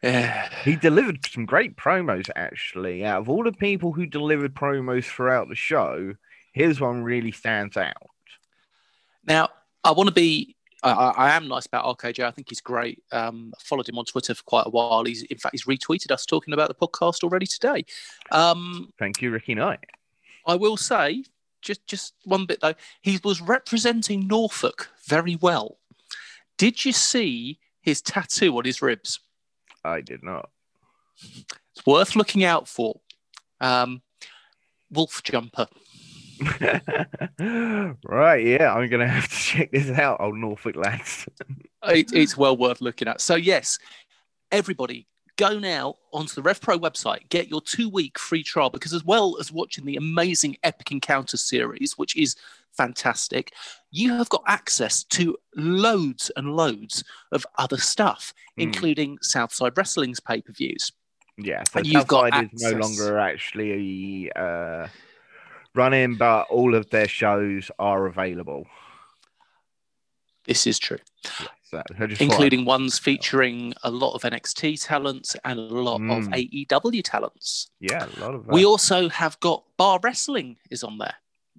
[0.05, 0.49] Yeah.
[0.65, 3.05] He delivered some great promos, actually.
[3.05, 6.15] Out of all the people who delivered promos throughout the show,
[6.53, 8.11] his one really stands out.
[9.27, 9.49] Now,
[9.83, 10.57] I want to be.
[10.83, 12.23] I, I am nice about RKJ.
[12.23, 13.03] I think he's great.
[13.11, 15.05] Um, I followed him on Twitter for quite a while.
[15.05, 17.87] He's in fact he's retweeted us talking about the podcast already today.
[18.31, 19.81] Um, Thank you, Ricky Knight.
[20.47, 21.25] I will say
[21.63, 22.75] just just one bit though.
[23.01, 25.79] He was representing Norfolk very well.
[26.59, 29.21] Did you see his tattoo on his ribs?
[29.85, 30.51] I did not.
[31.23, 33.01] It's worth looking out for.
[33.61, 34.03] Um,
[34.91, 35.67] wolf jumper.
[37.39, 41.29] right, yeah, I'm gonna have to check this out, old Norfolk lads.
[41.85, 43.21] it, it's well worth looking at.
[43.21, 43.79] So yes,
[44.51, 49.05] everybody go now onto the RevPro website, get your two week free trial because as
[49.05, 52.37] well as watching the amazing Epic Encounter series, which is
[52.73, 53.53] fantastic,
[53.95, 58.65] you have got access to loads and loads of other stuff, mm.
[58.65, 60.91] including Southside Wrestling's pay per views.
[61.39, 64.89] Yeah, so and you've got is no longer actually uh,
[65.75, 68.67] running, but all of their shows are available.
[70.47, 70.99] This is true.
[72.21, 76.19] Including ones featuring a lot of NXT talents and a lot mm.
[76.19, 77.71] of AEW talents.
[77.81, 78.47] Yeah, a lot of.
[78.47, 78.53] That.
[78.53, 81.15] We also have got Bar Wrestling is on there.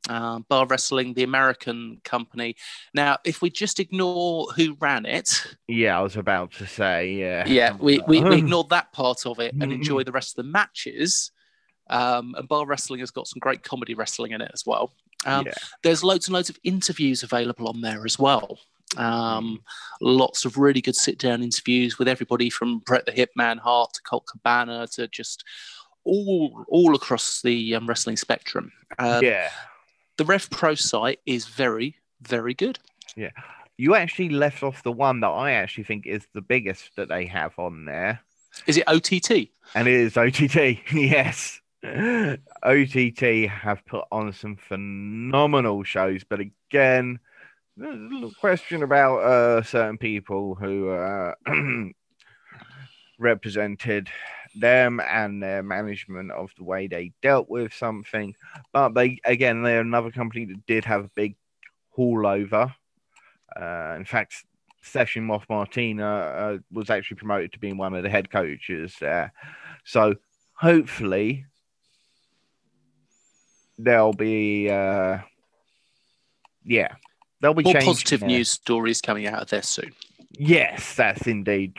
[0.08, 2.56] Uh, Bar Wrestling, the American company.
[2.94, 5.46] Now, if we just ignore who ran it.
[5.68, 7.44] Yeah, I was about to say, yeah.
[7.48, 10.52] Yeah, we, we, we ignored that part of it and enjoy the rest of the
[10.52, 11.32] matches.
[11.90, 14.92] Um, and Bar Wrestling has got some great comedy wrestling in it as well.
[15.26, 15.54] Um, yeah.
[15.84, 18.60] There's loads and loads of interviews available on there as well.
[18.98, 19.62] Um,
[20.02, 24.02] lots of really good sit down interviews with everybody from Bret the Hitman Hart to
[24.04, 25.44] Colt Cabana to just
[26.04, 28.72] all all across the um, wrestling spectrum.
[29.00, 29.50] Um, yeah,
[30.18, 32.80] the Rev Pro site is very very good.
[33.16, 33.32] Yeah,
[33.78, 37.26] you actually left off the one that I actually think is the biggest that they
[37.26, 38.22] have on there.
[38.68, 39.50] Is it OTT?
[39.74, 40.80] And it is OTT.
[40.94, 41.60] yes.
[42.64, 47.20] OTT have put on some phenomenal shows, but again,
[47.78, 51.34] there's a little question about uh, certain people who uh,
[53.20, 54.10] represented
[54.56, 58.36] them and their management of the way they dealt with something.
[58.74, 61.36] But they, again, they're another company that did have a big
[61.92, 62.74] haul over.
[63.56, 64.46] Uh, in fact,
[64.82, 69.34] Session Moth Martina uh, was actually promoted to being one of the head coaches there.
[69.84, 70.16] So
[70.54, 71.46] hopefully
[73.78, 75.20] there'll be, uh,
[76.64, 76.96] yeah,
[77.42, 78.30] There'll be more positive there.
[78.30, 79.92] news stories coming out of there soon.
[80.32, 81.74] Yes, that's indeed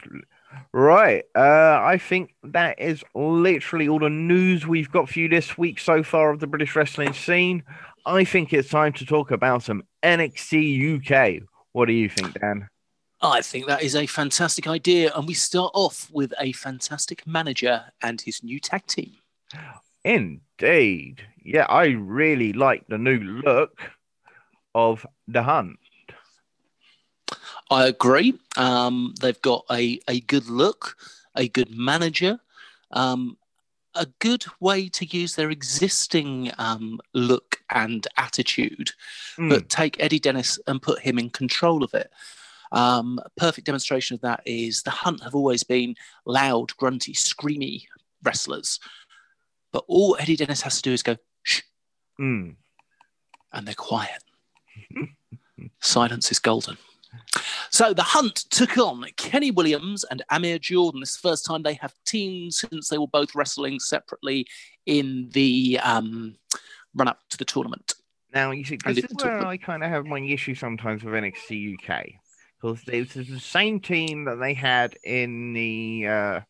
[0.72, 1.24] right.
[1.34, 5.78] Uh, I think that is literally all the news we've got for you this week
[5.78, 7.62] so far of the British wrestling scene.
[8.04, 11.42] I think it's time to talk about some NXT UK.
[11.72, 12.68] What do you think, Dan?
[13.20, 15.12] I think that is a fantastic idea.
[15.14, 19.12] And we start off with a fantastic manager and his new tag team.
[20.04, 21.22] Indeed.
[21.42, 23.78] Yeah, I really like the new look
[24.74, 25.78] of the hunt.
[27.70, 28.34] I agree.
[28.56, 30.96] Um, they've got a, a good look,
[31.34, 32.38] a good manager,
[32.92, 33.36] um,
[33.94, 38.92] a good way to use their existing um, look and attitude,
[39.36, 39.48] mm.
[39.48, 42.10] but take Eddie Dennis and put him in control of it.
[42.72, 47.84] Um, perfect demonstration of that is the Hunt have always been loud, grunty, screamy
[48.22, 48.80] wrestlers,
[49.72, 51.62] but all Eddie Dennis has to do is go shh,
[52.20, 52.54] mm.
[53.52, 54.22] and they're quiet.
[55.80, 56.76] Silence is golden.
[57.70, 61.00] So the hunt took on Kenny Williams and Amir Jordan.
[61.00, 64.46] This first time they have teamed since they were both wrestling separately
[64.86, 66.36] in the um,
[66.94, 67.94] run up to the tournament.
[68.32, 71.74] Now, you see, this is where I kind of have my issue sometimes with NXT
[71.74, 72.06] UK
[72.60, 76.40] because this is the same team that they had in the uh,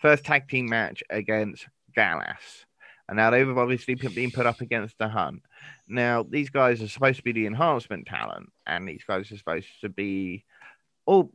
[0.00, 2.66] first tag team match against Gallus.
[3.08, 5.42] And now they've obviously been put up against the Hunt.
[5.88, 9.68] Now, these guys are supposed to be the enhancement talent, and these guys are supposed
[9.82, 10.44] to be.
[11.06, 11.30] Oh,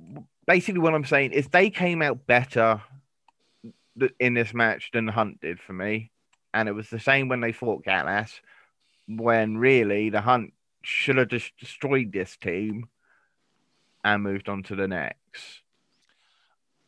[0.47, 2.81] basically, what I'm saying is they came out better
[4.19, 6.11] in this match than Hunt did for me.
[6.53, 8.41] And it was the same when they fought Gallus,
[9.07, 12.89] when really the Hunt should have just destroyed this team
[14.03, 15.61] and moved on to the next.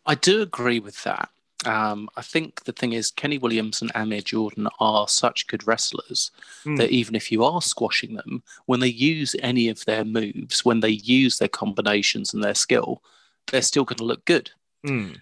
[0.06, 1.30] I do agree with that.
[1.66, 6.32] Um, I think the thing is, Kenny Williams and Amir Jordan are such good wrestlers
[6.66, 6.78] mm.
[6.78, 10.80] that even if you are squashing them, when they use any of their moves, when
[10.80, 13.04] they use their combinations and their skill,
[13.52, 14.50] they're still going to look good.
[14.86, 15.18] Mm.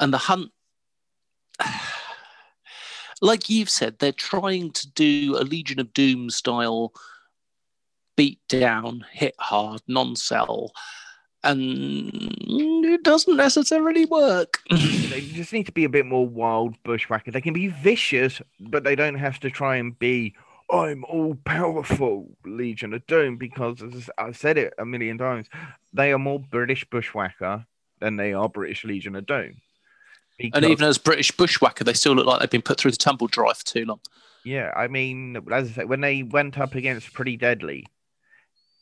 [0.00, 0.50] And the hunt,
[3.22, 6.92] like you've said, they're trying to do a Legion of Doom style
[8.16, 10.72] beat down, hit hard, non sell
[11.44, 12.10] and
[12.94, 14.60] it doesn't necessarily work.
[14.70, 17.30] they just need to be a bit more wild bushwhacker.
[17.30, 20.34] They can be vicious, but they don't have to try and be
[20.70, 25.48] I'm all powerful Legion of Doom because as I've said it a million times,
[25.92, 27.66] they are more British bushwhacker
[28.00, 29.60] than they are British Legion of Doom.
[30.38, 32.96] Because, and even as British bushwhacker, they still look like they've been put through the
[32.96, 34.00] tumble drive for too long.
[34.44, 37.86] Yeah, I mean, as I say, when they went up against Pretty Deadly,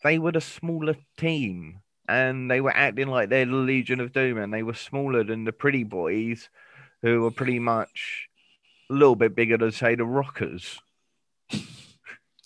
[0.03, 1.81] they were a smaller team
[2.13, 5.45] and they were acting like they're the Legion of Doom and they were smaller than
[5.45, 6.51] the Pretty Boys,
[7.01, 8.29] who were pretty much
[8.91, 10.79] a little bit bigger than, say, the Rockers.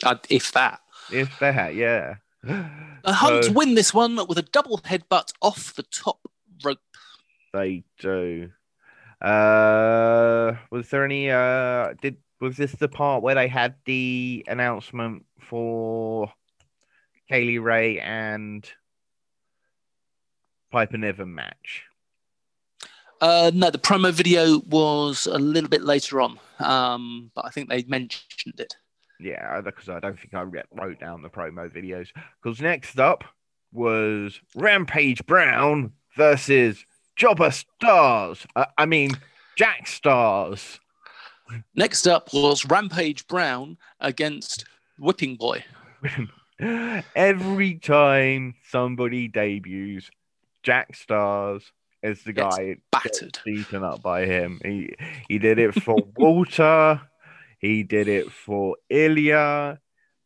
[0.05, 0.81] Uh, if that.
[1.11, 2.17] If that, yeah.
[2.43, 6.21] The Hunt so, win this one with a double headbutt off the top
[6.65, 6.79] rope.
[7.53, 8.51] They do.
[9.21, 11.31] Uh, was there any?
[11.31, 16.31] Uh, did was this the part where they had the announcement for
[17.29, 18.69] Kay Lee Ray and
[20.77, 21.85] Piper Niven match?
[23.23, 27.71] Uh, no, the promo video was a little bit later on, um, but I think
[27.71, 28.77] they mentioned it.
[29.19, 32.09] Yeah, because I don't think I wrote down the promo videos.
[32.43, 33.25] Because next up
[33.73, 36.85] was Rampage Brown versus
[37.17, 38.47] Jobber Stars.
[38.55, 39.13] Uh, I mean,
[39.57, 40.79] Jack Starz.
[41.75, 44.67] Next up was Rampage Brown against
[44.99, 45.65] Whipping Boy.
[47.17, 50.11] Every time somebody debuts,
[50.67, 51.63] Jack Starz
[52.03, 54.61] is the guy battered, beaten up by him.
[54.65, 54.97] He
[55.29, 57.01] he did it for Walter.
[57.61, 59.79] He did it for Ilja.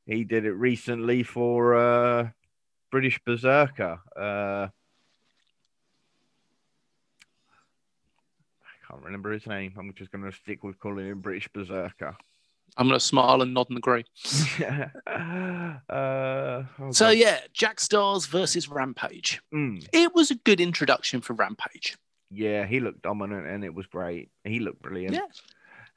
[0.07, 2.31] He did it recently for uh,
[2.91, 4.01] British Berserker.
[4.17, 4.69] Uh,
[8.65, 9.75] I can't remember his name.
[9.79, 12.17] I'm just going to stick with calling him British Berserker.
[12.77, 14.05] I'm going to smile and nod and agree.
[14.65, 17.17] uh, oh so, God.
[17.17, 19.41] yeah, Jack Starz versus Rampage.
[19.53, 19.87] Mm.
[19.93, 21.97] It was a good introduction for Rampage.
[22.31, 24.31] Yeah, he looked dominant and it was great.
[24.45, 25.15] He looked brilliant.
[25.15, 25.27] Yeah.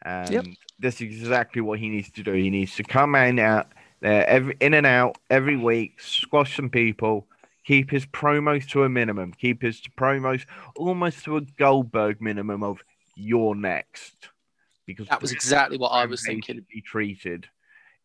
[0.05, 0.45] And yep.
[0.79, 2.33] this is exactly what he needs to do.
[2.33, 6.69] He needs to come in out there every in and out every week, squash some
[6.69, 7.27] people,
[7.65, 12.83] keep his promos to a minimum, keep his promos almost to a Goldberg minimum of
[13.15, 14.29] you're next.
[14.85, 16.65] Because that was exactly what I was thinking.
[16.69, 17.47] be treated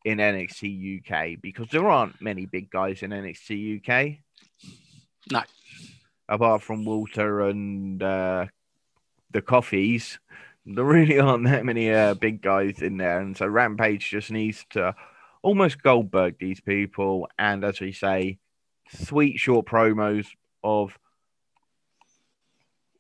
[0.04, 4.18] in NXT UK because there aren't many big guys in NXT UK.
[5.30, 5.42] No.
[6.28, 8.46] Apart from Walter and uh,
[9.32, 10.18] the Coffeys,
[10.66, 14.64] there really aren't that many uh, big guys in there, and so Rampage just needs
[14.70, 14.94] to
[15.42, 18.38] almost Goldberg these people, and as we say,
[18.90, 20.26] sweet short promos
[20.62, 20.98] of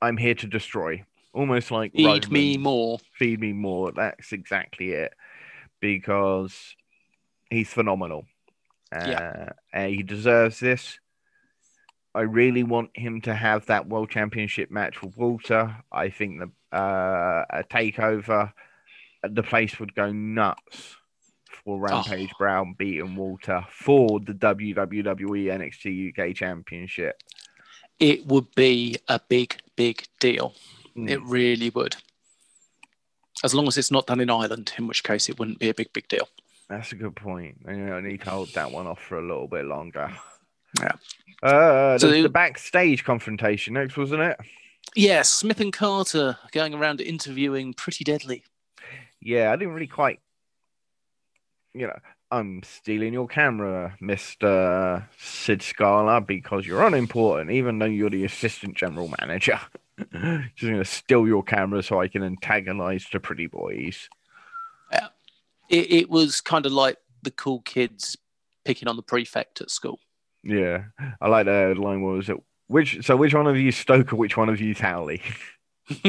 [0.00, 1.04] "I'm here to destroy,"
[1.38, 3.92] almost like feed Roman, me more, feed me more.
[3.92, 5.14] That's exactly it,
[5.80, 6.74] because
[7.48, 8.24] he's phenomenal.
[8.90, 9.86] Uh, yeah.
[9.86, 10.98] he deserves this.
[12.14, 15.76] I really want him to have that world championship match with Walter.
[15.92, 18.52] I think the uh, a takeover,
[19.22, 20.96] the place would go nuts
[21.64, 22.38] for Rampage oh.
[22.38, 27.22] Brown beating Walter for the WWE NXT UK Championship.
[28.00, 30.54] It would be a big, big deal.
[30.98, 31.10] Mm.
[31.10, 31.96] It really would.
[33.44, 35.74] As long as it's not done in Ireland, in which case it wouldn't be a
[35.74, 36.28] big, big deal.
[36.68, 37.58] That's a good point.
[37.66, 40.12] I need to hold that one off for a little bit longer.
[40.80, 40.92] Yeah.
[41.42, 44.38] Uh, so the, the backstage confrontation next, wasn't it?
[44.96, 48.42] Yes, Smith and Carter going around interviewing Pretty Deadly.
[49.20, 50.20] Yeah, I didn't really quite,
[51.74, 51.98] you know,
[52.30, 55.04] I'm stealing your camera, Mr.
[55.18, 59.58] Sid Scala, because you're unimportant, even though you're the assistant general manager.
[60.54, 64.08] Just going to steal your camera so I can antagonize the pretty boys.
[64.92, 65.08] Yeah.
[65.68, 68.16] It, it was kind of like the cool kids
[68.64, 69.98] picking on the prefect at school.
[70.42, 70.84] Yeah.
[71.20, 72.36] I like the line was it
[72.68, 75.22] which so which one of you Stoker, which one of you Howley?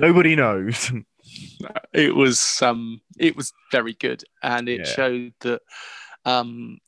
[0.00, 0.90] nobody knows.
[1.92, 4.86] It was um it was very good and it yeah.
[4.86, 5.60] showed that
[6.24, 6.78] um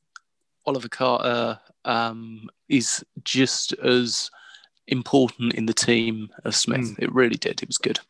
[0.65, 4.31] Oliver Carter um is just as
[4.91, 6.97] important in the team of Smith.
[6.97, 6.99] Mm.
[6.99, 7.63] It really did.
[7.63, 8.01] It was good.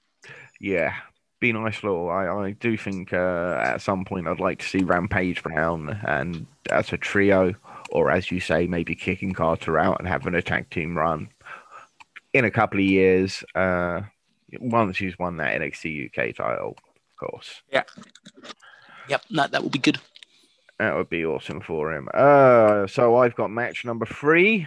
[0.60, 0.94] Yeah.
[1.40, 2.10] Be nice little.
[2.10, 6.46] I, I do think uh, at some point I'd like to see Rampage Brown and
[6.70, 7.54] as a trio
[7.90, 11.28] or as you say, maybe kicking Carter out and having a tag team run
[12.32, 13.44] in a couple of years.
[13.54, 14.02] Uh,
[14.58, 17.62] once he's won that NXT UK title, of course.
[17.72, 17.84] Yeah.
[19.08, 19.98] Yep, that that would be good.
[20.78, 22.08] That would be awesome for him.
[22.14, 24.66] Uh, so I've got match number three: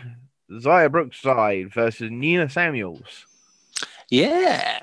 [0.62, 3.26] Xia Brookside versus Nina Samuels.
[4.10, 4.80] Yeah.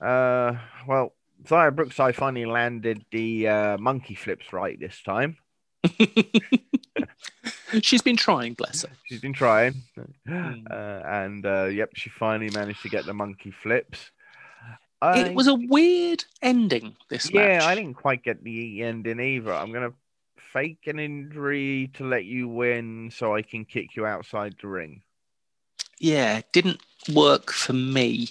[0.00, 1.12] Uh, well,
[1.44, 5.36] Xia Brookside finally landed the uh, monkey flips right this time.
[7.82, 8.90] She's been trying, bless her.
[9.06, 9.82] She's been trying,
[10.28, 10.64] Mm.
[10.70, 14.10] uh, and uh, yep, she finally managed to get the monkey flips.
[15.02, 16.94] It was a weird ending.
[17.08, 17.62] This yeah, match.
[17.62, 19.52] I didn't quite get the ending either.
[19.54, 19.94] I'm gonna
[20.52, 25.02] fake an injury to let you win, so I can kick you outside the ring.
[25.98, 26.80] Yeah, didn't
[27.12, 28.28] work for me.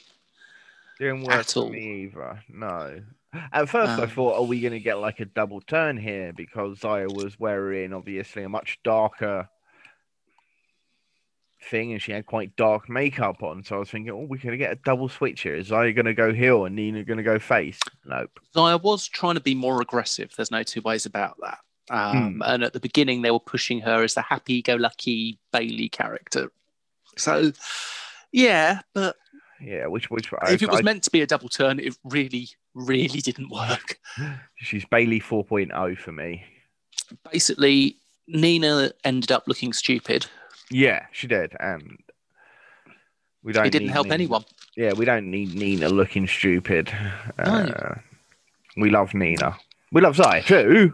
[0.99, 1.69] Didn't work for all.
[1.69, 2.43] me either.
[2.49, 3.01] No.
[3.53, 6.33] At first, I Um, thought, are we going to get like a double turn here?
[6.33, 9.47] Because Xia was wearing obviously a much darker
[11.69, 13.63] thing and she had quite dark makeup on.
[13.63, 15.55] So I was thinking, oh, we're going to get a double switch here.
[15.55, 17.79] Is Xia going to go heel and Nina going to go face?
[18.03, 18.39] Nope.
[18.55, 20.33] Xia was trying to be more aggressive.
[20.35, 21.59] There's no two ways about that.
[21.89, 22.41] Um, Hmm.
[22.45, 26.51] And at the beginning, they were pushing her as the happy-go-lucky Bayley character.
[27.17, 27.51] So,
[28.31, 29.15] yeah, but
[29.61, 32.49] Yeah, which, which, if it was I- meant to be a double turn, it really,
[32.73, 33.99] really didn't work.
[34.57, 36.43] she's Bayley 4.0 for me.
[37.31, 40.27] Basically, Nina ended up looking stupid.
[40.69, 41.55] Yeah, she did.
[41.59, 41.97] And
[43.43, 44.45] we don't It didn't help Nina- anyone.
[44.77, 46.91] Yeah, we don't need Nina looking stupid.
[47.37, 47.43] No.
[47.45, 47.95] Uh,
[48.77, 49.57] we love Nina.
[49.91, 50.93] We love Xia too.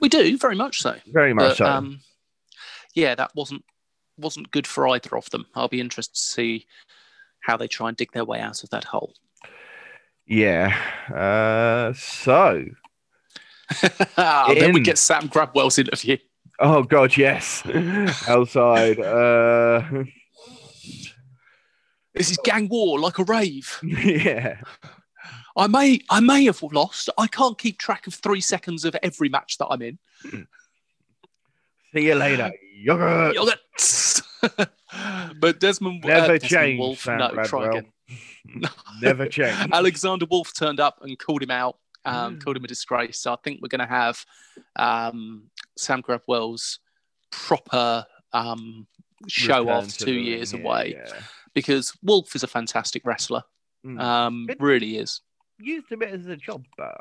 [0.00, 0.96] We do very much so.
[1.06, 1.64] Very much But, so.
[1.66, 2.00] um,
[2.94, 3.64] yeah, that wasn't
[4.16, 5.46] wasn't good for either of them.
[5.54, 6.66] I'll be interested to see
[7.40, 9.14] how they try and dig their way out of that hole.
[10.26, 10.76] yeah.
[11.12, 12.64] Uh, so,
[14.16, 16.16] Ah, then we get Sam Gradwell's interview.
[16.58, 17.62] oh god, yes.
[18.28, 18.98] Outside.
[19.00, 19.82] Uh,
[22.14, 23.78] This is gang war like a rave.
[23.82, 24.60] yeah.
[25.58, 27.10] I may I may have lost.
[27.18, 29.98] I can't keep track of three seconds of every match that I'm in.
[31.92, 32.52] See you later.
[32.76, 33.34] Yogurt.
[33.34, 34.22] Yogurt.
[35.40, 37.86] but Desmond, uh, Never Desmond change, Wolfe, no, try again.
[39.02, 39.68] Never change.
[39.72, 42.44] Alexander Wolfe turned up and called him out, um, Mm.
[42.44, 43.18] called him a disgrace.
[43.18, 44.24] So I think we're going to have
[44.76, 46.78] um, Sam Gradwell's
[47.30, 48.86] proper um,
[49.26, 51.20] show Return off two the years ring, away yeah, yeah.
[51.54, 53.42] because Wolfe is a fantastic wrestler.
[53.84, 54.00] Mm.
[54.00, 55.20] Um, really is.
[55.58, 56.96] Used a bit as a jobber.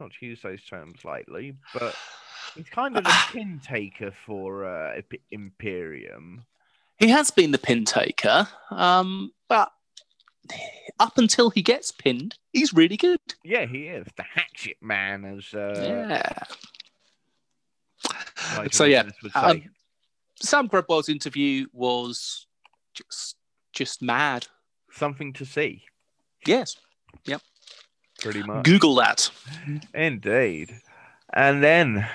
[0.00, 1.94] Not to use those terms lightly, but
[2.54, 6.44] he's kind of the pin taker for uh, Imperium.
[6.98, 9.70] He has been the pin taker, um, but
[10.98, 13.20] up until he gets pinned, he's really good.
[13.44, 16.32] Yeah, he is the hatchet man, as uh, yeah.
[18.70, 19.38] So, yeah, McGuinness would say.
[19.40, 19.62] um,
[20.40, 22.46] Sam Gradwell's interview was
[22.94, 23.36] just
[23.72, 24.46] just mad.
[24.90, 25.82] something to see,
[26.46, 26.76] Yes,
[28.18, 28.64] pretty much.
[28.64, 29.30] Google that.
[29.94, 30.80] Indeed.
[31.32, 32.06] And then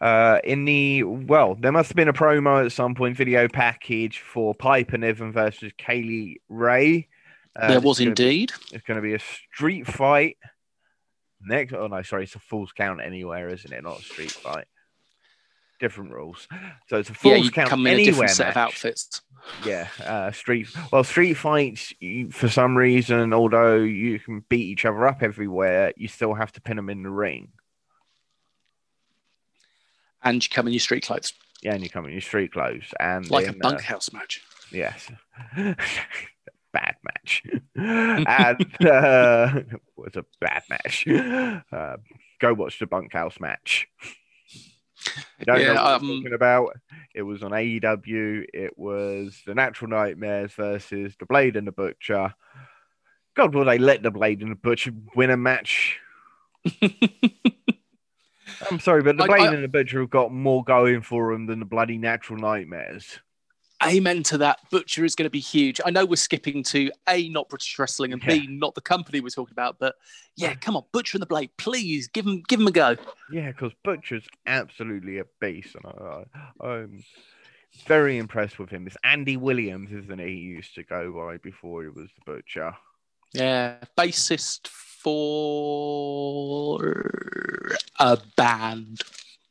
[0.00, 4.20] uh, in the well, there must have been a promo at some point, video package
[4.20, 7.08] for Piper Niven versus Kay Lee Ray.
[7.54, 8.52] Uh, there was gonna be- indeed.
[8.72, 10.36] it's going to be a street fight.
[11.42, 13.82] Next, oh no, sorry, it's a falls count anywhere, isn't it?
[13.82, 14.66] Not a street fight.
[15.80, 16.46] Different rules.
[16.88, 19.22] So it's a Yeah, falls you count come in a anywhere different set of outfits.
[19.64, 20.68] Yeah, uh, street.
[20.92, 25.92] Well, street fights you, for some reason, although you can beat each other up everywhere,
[25.96, 27.48] you still have to pin them in the ring.
[30.22, 32.92] And you come in your street clothes, Yeah, and you come in your street clothes,
[33.00, 34.42] and like a then, uh, bunkhouse match.
[34.70, 35.10] yes,
[35.56, 37.42] bad match,
[37.74, 41.06] and uh, it was a bad match.
[41.72, 41.96] Uh,
[42.38, 43.88] go watch the bunkhouse match.
[45.38, 46.76] You don't Yeah, know what um, I'm talking about.
[47.14, 48.44] It was on AEW.
[48.52, 52.34] It was the Natural Nightmares versus the Blade and the Butcher.
[53.34, 55.98] God, will they let the Blade and the Butcher win a match?
[58.70, 61.32] I'm sorry, but the I- Blade I- and the Butcher have got more going for
[61.32, 63.18] them than the bloody Natural Nightmares.
[63.82, 64.58] Amen to that.
[64.70, 65.80] Butcher is going to be huge.
[65.84, 69.30] I know we're skipping to A, not British wrestling, and B, not the company we're
[69.30, 69.94] talking about, but
[70.36, 72.96] yeah, come on, Butcher and the Blade, please give him, give him a go.
[73.32, 76.24] Yeah, because Butcher's absolutely a beast, and I,
[76.60, 77.02] I, I'm
[77.86, 78.86] very impressed with him.
[78.86, 80.26] It's Andy Williams, isn't he?
[80.26, 82.76] He used to go by before he was the Butcher.
[83.32, 86.82] Yeah, bassist for
[87.98, 89.00] a band.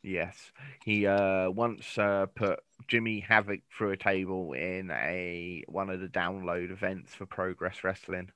[0.04, 0.52] Yes,
[0.86, 2.60] he uh, once uh, put
[2.90, 8.32] Jimmy Havoc through a table in a one of the download events for Progress Wrestling.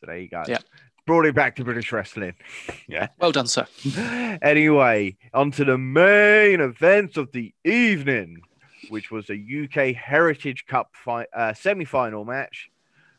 [0.00, 0.42] So there you go.
[0.46, 0.58] Yeah.
[1.06, 2.34] Brought it back to British wrestling.
[2.88, 3.08] yeah.
[3.18, 3.66] Well done, sir.
[4.42, 8.42] anyway, on to the main event of the evening,
[8.90, 12.68] which was a UK Heritage Cup fi- uh, semi-final match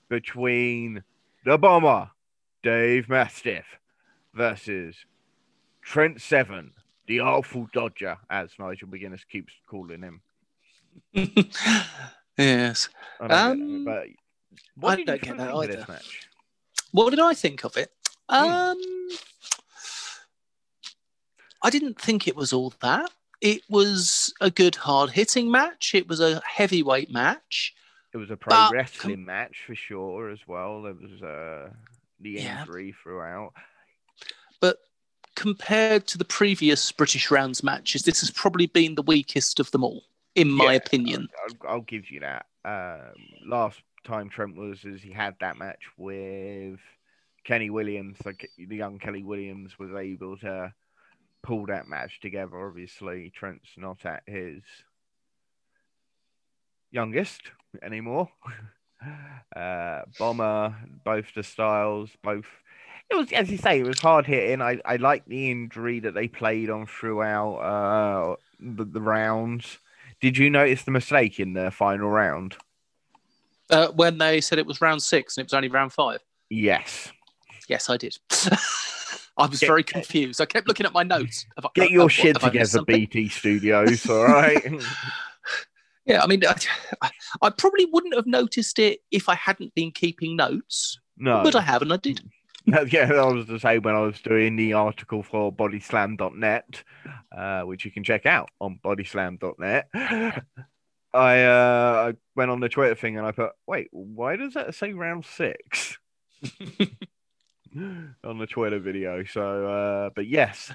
[0.07, 1.03] between
[1.45, 2.11] the Bomber,
[2.61, 3.65] Dave Mastiff,
[4.35, 4.95] versus
[5.81, 6.73] Trent Seven,
[7.09, 10.21] the Awful Dodger, as Nigel McGuinness keeps calling him.
[12.37, 12.87] yes.
[13.19, 14.07] I don't Um, get that,
[14.75, 15.85] but what I did don't get that either.
[15.89, 16.21] match?
[16.91, 17.91] What did I think of it?
[18.29, 18.35] Hmm.
[18.35, 18.77] Um,
[21.63, 23.09] I didn't think it was all that.
[23.41, 25.95] it was a good hard hitting match.
[25.95, 27.73] It was a heavyweight match.
[28.13, 30.81] It was a pro but, wrestling com- match for sure as well.
[30.83, 31.69] There was uh,
[32.19, 32.93] the injury yeah.
[33.01, 33.53] throughout.
[35.39, 39.85] Compared to the previous British rounds matches, this has probably been the weakest of them
[39.85, 40.03] all,
[40.35, 41.29] in my yeah, opinion.
[41.41, 42.45] I'll, I'll, give you that.
[42.65, 43.13] Um,
[43.47, 46.81] last time Trent was, as he had that match with
[47.45, 50.73] Kenny Williams, like the young Kenny Williams was able to
[51.41, 52.67] pull that match together.
[52.67, 54.61] Obviously, Trent's not at his
[56.91, 57.43] youngest
[57.81, 58.29] anymore.
[59.55, 60.75] uh, Bomber,
[61.05, 62.47] both the styles, both.
[63.09, 64.61] It was, as you say, it was hard hitting.
[64.61, 69.79] I, I like the injury that they played on throughout uh, the, the rounds.
[70.21, 72.55] Did you notice the mistake in the final round?
[73.69, 76.19] Uh, when they said it was round six and it was only round five?
[76.49, 77.11] Yes.
[77.67, 78.17] Yes, I did.
[79.37, 80.41] I was get, very confused.
[80.41, 81.45] I kept looking at my notes.
[81.73, 84.07] Get your shit together, BT Studios.
[84.09, 84.61] All right.
[86.05, 90.35] yeah, I mean, I, I, probably wouldn't have noticed it if I hadn't been keeping
[90.35, 90.99] notes.
[91.17, 92.21] No, but I have, and I did.
[92.91, 96.83] yeah, I was to say when I was doing the article for bodyslam.net,
[97.35, 99.89] uh, which you can check out on bodyslam.net.
[101.11, 104.75] I uh, I went on the Twitter thing and I put, wait, why does that
[104.75, 105.97] say round six?
[108.23, 109.23] on the Twitter video.
[109.23, 110.71] So, uh, but yes,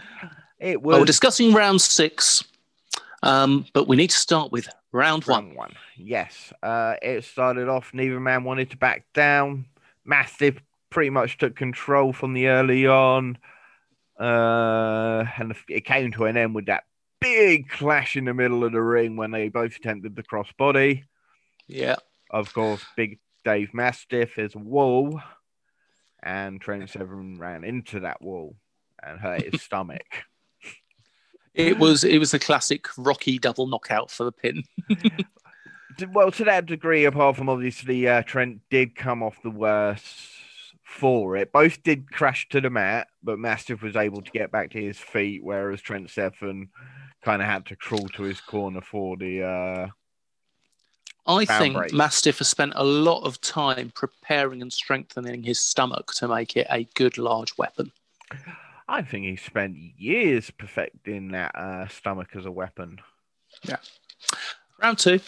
[0.58, 0.98] it was.
[0.98, 2.42] We're discussing round six,
[3.22, 5.56] um, but we need to start with round, round one.
[5.56, 5.72] one.
[5.96, 7.92] Yes, uh, it started off.
[7.94, 9.66] Neither man wanted to back down.
[10.04, 10.60] Mastiff
[10.94, 13.36] pretty much took control from the early on,
[14.18, 16.84] uh, and it came to an end with that
[17.20, 21.02] big clash in the middle of the ring when they both attempted the crossbody.
[21.66, 21.96] Yeah.
[22.30, 25.20] Of course, big Dave Mastiff is wall
[26.22, 28.54] and Trent Seven ran into that wall
[29.02, 30.24] and hurt his stomach.
[31.54, 34.62] It was it was a classic Rocky double knockout for the pin.
[36.12, 40.30] well, to that degree, apart from obviously uh, Trent did come off the worst
[40.84, 41.52] for it.
[41.52, 44.98] Both did crash to the mat, but Mastiff was able to get back to his
[44.98, 46.68] feet, whereas Trent Seven
[47.22, 49.88] kind of had to crawl to his corner for the uh,
[51.26, 51.92] I think break.
[51.92, 56.66] Mastiff has spent a lot of time preparing and strengthening his stomach to make it
[56.70, 57.90] a good large weapon.
[58.86, 62.98] I think he spent years perfecting that uh, stomach as a weapon.
[63.62, 63.78] Yeah.
[64.82, 65.20] Round two.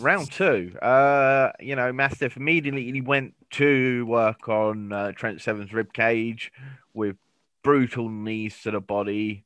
[0.00, 0.76] Round two.
[0.82, 6.52] Uh, you know, Mastiff immediately went to work on uh, Trent Seven's rib cage
[6.92, 7.16] with
[7.62, 9.44] brutal knees to the body.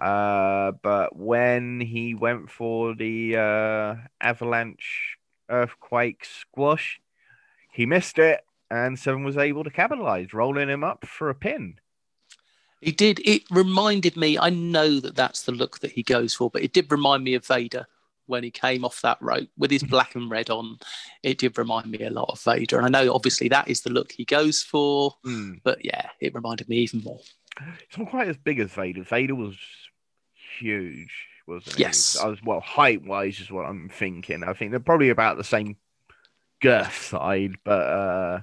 [0.00, 7.00] Uh, but when he went for the uh, avalanche earthquake squash,
[7.70, 8.40] he missed it,
[8.70, 11.76] and Seven was able to capitalize, rolling him up for a pin.
[12.80, 13.20] He did.
[13.24, 14.38] It reminded me.
[14.38, 17.34] I know that that's the look that he goes for, but it did remind me
[17.34, 17.86] of Vader
[18.26, 20.78] when he came off that rope with his black and red on.
[21.22, 23.90] It did remind me a lot of Vader, and I know obviously that is the
[23.90, 25.14] look he goes for.
[25.26, 25.60] Mm.
[25.62, 27.20] But yeah, it reminded me even more.
[27.80, 29.02] It's not quite as big as Vader.
[29.02, 29.56] Vader was
[30.58, 31.12] huge,
[31.46, 32.16] wasn't yes.
[32.16, 32.26] it?
[32.26, 32.38] Yes.
[32.44, 34.42] well, height wise is what I'm thinking.
[34.44, 35.76] I think they're probably about the same
[36.60, 38.40] girth side, but uh,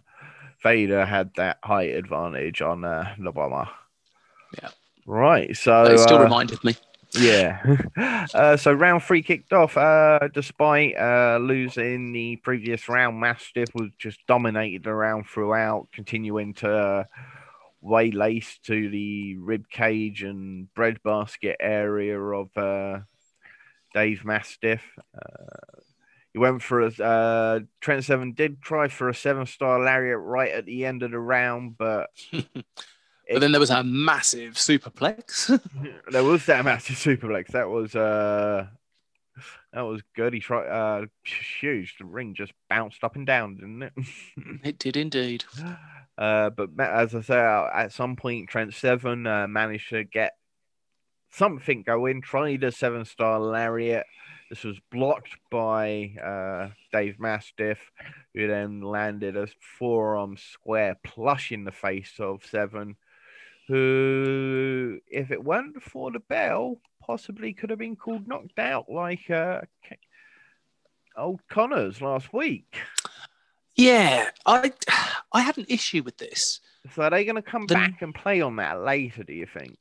[0.61, 3.69] Vader had that height advantage on uh, bomber.
[4.61, 4.69] Yeah.
[5.05, 5.55] Right.
[5.55, 6.75] So it still uh, reminded me.
[7.13, 7.61] Yeah.
[8.33, 9.77] uh, so round three kicked off.
[9.77, 16.53] Uh, despite uh, losing the previous round, Mastiff was just dominated the round throughout, continuing
[16.55, 17.07] to
[17.81, 22.99] way laced to the rib cage and breadbasket area of uh,
[23.93, 24.83] Dave Mastiff.
[25.15, 25.79] Uh,
[26.33, 30.51] he went for a uh, Trent Seven did try for a seven star lariat right
[30.51, 32.09] at the end of the round, but.
[33.31, 35.59] but then there was a massive superplex.
[36.11, 37.47] there was that massive superplex.
[37.47, 38.67] That was uh,
[39.73, 40.33] that was good.
[40.33, 41.05] He tried uh,
[41.59, 41.95] huge.
[41.97, 43.93] The ring just bounced up and down, didn't it?
[44.63, 45.45] it did indeed.
[46.17, 50.33] Uh, but as I say, uh, at some point, Trent Seven uh, managed to get
[51.31, 52.21] something going.
[52.21, 54.05] Tried a seven star lariat.
[54.49, 57.91] This was blocked by uh, Dave Mastiff,
[58.33, 62.95] who then landed a forearm square plush in the face of Seven,
[63.69, 69.29] who, if it weren't for the bell, possibly could have been called knocked out like
[69.29, 69.61] uh,
[71.15, 72.75] old Connors last week.
[73.75, 74.73] Yeah, I
[75.31, 76.61] I had an issue with this.
[76.95, 77.75] So are they going to come the...
[77.75, 79.23] back and play on that later?
[79.23, 79.77] Do you think?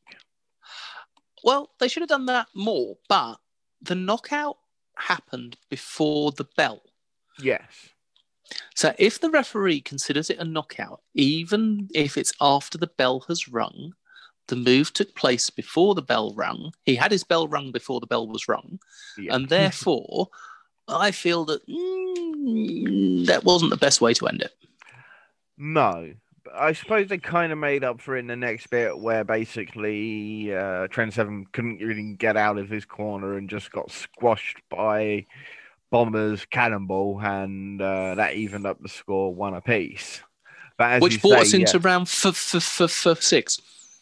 [1.43, 3.37] Well, they should have done that more, but
[3.81, 4.59] the knockout
[4.97, 6.83] happened before the bell.
[7.41, 7.71] Yes.
[8.75, 13.49] So if the referee considers it a knockout, even if it's after the bell has
[13.49, 13.93] rung,
[14.49, 16.73] the move took place before the bell rung.
[16.85, 18.81] He had his bell rung before the bell was rung,
[19.17, 19.35] yeah.
[19.35, 20.29] and therefore,
[20.89, 24.53] I feel that mm, that wasn't the best way to end it.
[25.59, 26.15] No,
[26.55, 30.55] I suppose they kind of made up for it in the next bit, where basically
[30.55, 35.27] uh, Trent Seven couldn't really get out of his corner and just got squashed by
[35.91, 40.21] Bomber's cannonball, and uh, that evened up the score one apiece.
[40.77, 43.61] But which brought say, us into yeah, round f- f- f- six.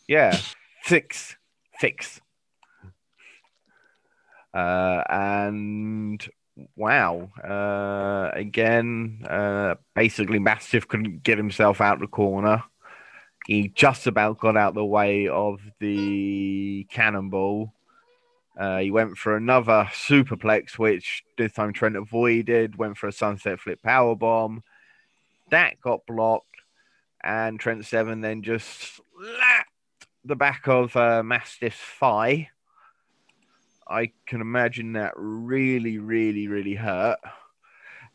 [0.09, 0.39] Yeah,
[0.85, 1.37] six,
[1.79, 2.21] six.
[4.53, 6.27] Uh, and
[6.77, 12.63] wow, uh, again, uh, basically, Mastiff couldn't get himself out the corner.
[13.47, 17.73] He just about got out the way of the cannonball.
[18.57, 22.77] Uh, he went for another superplex, which this time Trent avoided.
[22.77, 24.63] Went for a sunset flip power bomb.
[25.51, 26.47] That got blocked,
[27.23, 29.71] and Trent Seven then just slapped
[30.25, 32.49] the back of uh, Mastiff's thigh.
[33.89, 37.19] I can imagine that really, really, really hurt.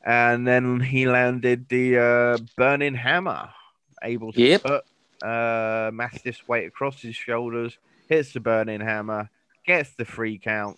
[0.04, 3.50] And then he landed the uh, burning hammer,
[4.04, 4.64] able to yep.
[4.64, 4.84] put
[5.22, 7.78] uh, Mastiff's weight across his shoulders,
[8.10, 9.30] hits the burning hammer,
[9.66, 10.78] gets the free count.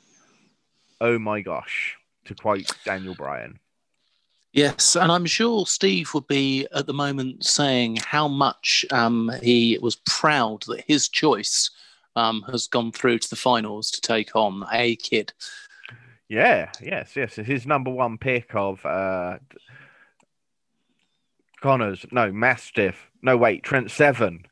[1.02, 3.60] Oh my gosh, to quote Daniel Bryan.
[4.54, 9.80] Yes, and I'm sure Steve would be at the moment saying how much um, he
[9.82, 11.72] was proud that his choice
[12.16, 15.34] um, has gone through to the finals to take on a kid.
[16.30, 17.36] Yeah, yes, yes.
[17.36, 19.40] His number one pick of uh,
[21.62, 24.46] Connors, no, Mastiff, no, wait, Trent Seven.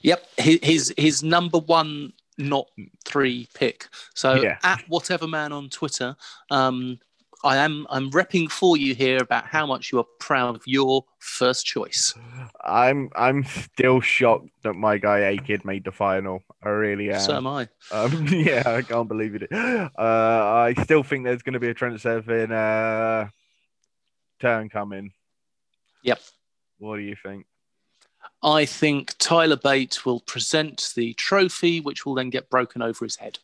[0.00, 2.68] Yep, his his number one not
[3.04, 3.88] three pick.
[4.14, 4.58] So yeah.
[4.62, 6.16] at whatever man on Twitter,
[6.50, 6.98] um,
[7.44, 11.04] I am I'm repping for you here about how much you are proud of your
[11.18, 12.14] first choice.
[12.64, 16.42] I'm I'm still shocked that my guy A Kid made the final.
[16.62, 17.20] I really am.
[17.20, 17.68] So am I.
[17.92, 19.52] Um, yeah, I can't believe it.
[19.52, 23.28] Uh, I still think there's going to be a Trent Seven uh,
[24.40, 25.12] turn coming.
[26.02, 26.20] Yep.
[26.78, 27.46] What do you think?
[28.46, 33.16] I think Tyler Bate will present the trophy, which will then get broken over his
[33.16, 33.40] head.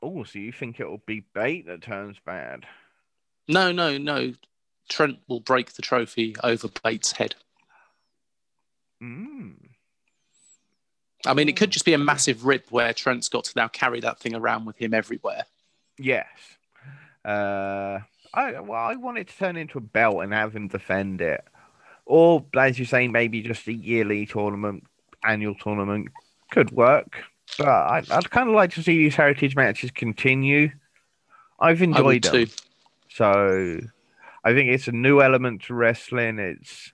[0.00, 2.64] Oh, so you think it will be Bate that turns bad?
[3.48, 4.34] No, no, no.
[4.88, 7.34] Trent will break the trophy over Bates' head.
[9.02, 9.56] Mm.
[11.26, 13.98] I mean, it could just be a massive rip where Trent's got to now carry
[14.00, 15.44] that thing around with him everywhere.
[15.98, 16.26] Yes.
[17.24, 17.98] Uh,
[18.32, 21.42] I well, I want it to turn into a belt and have him defend it,
[22.06, 24.84] or as you're saying, maybe just a yearly tournament,
[25.24, 26.08] annual tournament
[26.50, 27.24] could work.
[27.58, 30.70] But I, would kind of like to see these heritage matches continue.
[31.60, 32.46] I've enjoyed them.
[32.46, 32.52] Too.
[33.10, 33.80] So
[34.44, 36.38] I think it's a new element to wrestling.
[36.38, 36.92] It's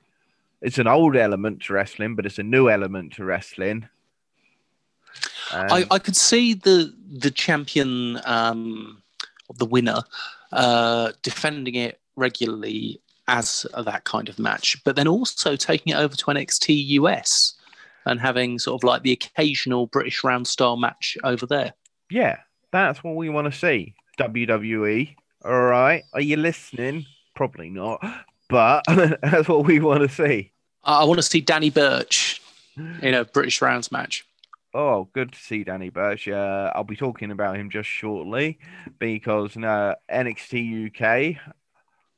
[0.60, 3.88] it's an old element to wrestling, but it's a new element to wrestling.
[5.52, 9.02] I, I could see the the champion, um,
[9.56, 10.02] the winner,
[10.52, 13.00] uh, defending it regularly
[13.30, 17.54] as that kind of match, but then also taking it over to NXT US
[18.06, 21.72] and having sort of like the occasional British round style match over there.
[22.10, 22.38] Yeah,
[22.72, 23.94] that's what we want to see.
[24.18, 25.14] WWE
[25.44, 26.04] all right.
[26.12, 27.06] Are you listening?
[27.34, 28.04] Probably not.
[28.48, 30.52] But that's what we want to see.
[30.84, 32.42] I want to see Danny Burch
[32.76, 34.26] in a British rounds match.
[34.74, 36.28] Oh, good to see Danny Burch.
[36.28, 38.58] Uh, I'll be talking about him just shortly
[38.98, 41.36] because uh, NXT UK,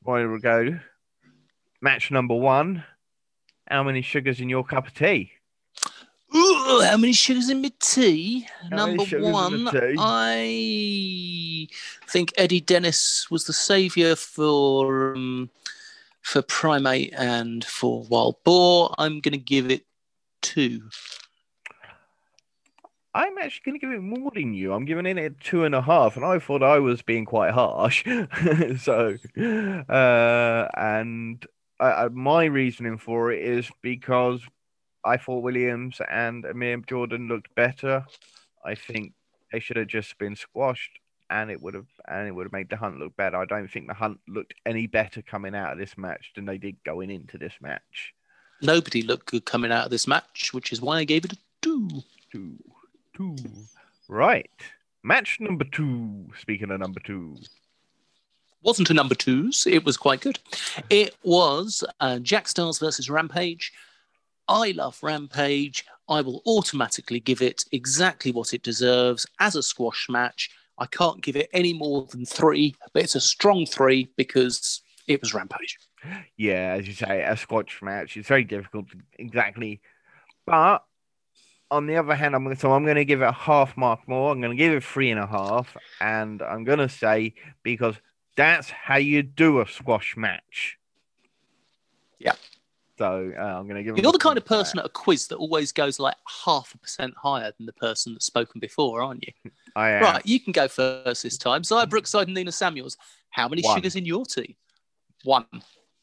[0.05, 0.79] we go,
[1.83, 2.85] match number one.
[3.69, 5.33] How many sugars in your cup of tea?
[6.35, 8.47] Ooh, how many sugars in my tea?
[8.71, 9.97] How Number one, tea?
[9.99, 11.69] I
[12.09, 15.51] think Eddie Dennis was the saviour for um,
[16.23, 18.95] for Primate and for Wild Boar.
[18.97, 19.85] I'm going to give it
[20.41, 20.89] two.
[23.15, 24.73] I'm actually going to give it more than you.
[24.73, 28.05] I'm giving it two and a half, and I thought I was being quite harsh.
[28.79, 29.17] so,
[29.87, 31.47] uh, and
[31.83, 34.41] uh, my reasoning for it is because
[35.05, 38.05] I thought Williams and Amir Jordan looked better.
[38.65, 39.13] I think
[39.53, 40.99] they should have just been squashed,
[41.31, 43.37] and it would have and it would have made the hunt look better.
[43.37, 46.59] I don't think the hunt looked any better coming out of this match than they
[46.59, 48.15] did going into this match.
[48.61, 51.39] Nobody looked good coming out of this match, which is why I gave it a
[51.63, 51.89] two.
[52.31, 52.57] Two.
[53.17, 53.37] Two.
[54.09, 54.51] Right.
[55.03, 56.27] Match number two.
[56.41, 57.37] Speaking of number two.
[58.63, 59.67] Wasn't a number twos.
[59.67, 60.39] It was quite good.
[60.89, 63.73] It was uh, Jack Starz versus Rampage.
[64.49, 65.85] I love Rampage.
[66.09, 70.51] I will automatically give it exactly what it deserves as a squash match.
[70.79, 75.21] I can't give it any more than three, but it's a strong three because it
[75.21, 75.79] was Rampage.
[76.37, 78.17] Yeah, as you say, a squash match.
[78.17, 79.81] It's very difficult to exactly,
[80.47, 80.85] but
[81.71, 83.77] on the other hand, I'm going to so I'm going to give it a half
[83.77, 84.33] mark more.
[84.33, 87.97] I'm going to give it three and a half, and I'm going to say because
[88.37, 90.79] that's how you do a squash match.
[92.19, 92.35] Yeah.
[92.99, 93.99] So uh, I'm going to give.
[93.99, 96.15] You're the kind of person at a quiz that always goes like
[96.45, 99.51] half a percent higher than the person that's spoken before, aren't you?
[99.77, 100.03] I am.
[100.03, 101.63] Right, you can go first this time.
[101.63, 102.97] Xia Brookside and Nina Samuels.
[103.31, 103.77] How many One.
[103.77, 104.57] sugars in your tea?
[105.25, 105.47] One.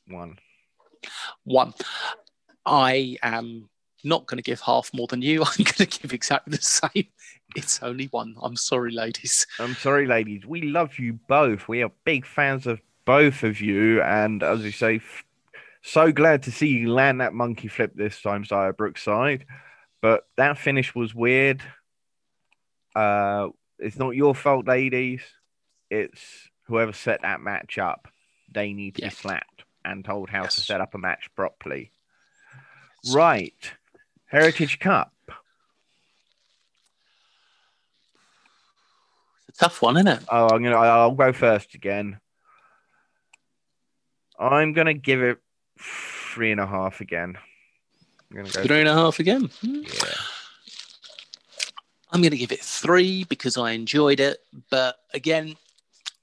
[0.08, 0.40] One.
[1.44, 1.74] One.
[2.66, 3.69] I am
[4.04, 5.42] not going to give half more than you.
[5.46, 7.08] I'm going to give exactly the same.
[7.56, 8.36] It's only one.
[8.42, 9.46] I'm sorry, ladies.
[9.60, 10.46] I'm sorry, ladies.
[10.46, 11.68] We love you both.
[11.68, 15.24] We are big fans of both of you, and as you say, f-
[15.82, 19.46] so glad to see you land that monkey flip this time, Xia Brookside.
[20.02, 21.62] But that finish was weird.
[22.96, 25.22] Uh, it's not your fault, ladies.
[25.90, 28.08] It's whoever set that match up.
[28.54, 29.10] They need to Yeah.
[29.10, 30.56] be slapped and told how Yes.
[30.56, 31.92] to set up a match properly.
[33.12, 33.72] Right,
[34.30, 35.14] Heritage Cup.
[39.48, 40.20] It's a tough one, isn't it?
[40.30, 40.78] Oh, I'm gonna.
[40.78, 42.20] I'll go first again.
[44.40, 45.38] I'm gonna give it
[45.80, 47.38] three and a half again.
[48.32, 48.64] I'm gonna go.
[48.64, 49.50] Three and a half again.
[49.62, 50.14] Yeah.
[52.12, 54.40] I'm going to give it three because I enjoyed it.
[54.72, 55.56] But again,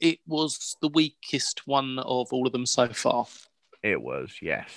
[0.01, 3.27] it was the weakest one of all of them so far.
[3.83, 4.69] It was, yes.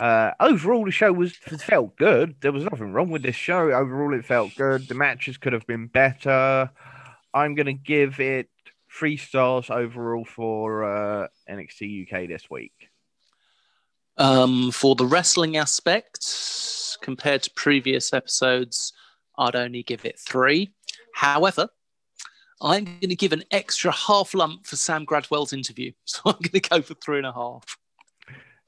[0.00, 2.34] Uh, overall, the show was felt good.
[2.40, 3.70] There was nothing wrong with this show.
[3.70, 4.88] Overall, it felt good.
[4.88, 6.70] The matches could have been better.
[7.32, 8.48] I'm going to give it
[8.90, 12.90] three stars overall for uh, NXT UK this week.
[14.16, 18.92] Um, for the wrestling aspect, compared to previous episodes,
[19.36, 20.72] I'd only give it three.
[21.14, 21.68] However,
[22.60, 25.92] I'm going to give an extra half lump for Sam Gradwell's interview.
[26.04, 27.76] So I'm going to go for three and a half.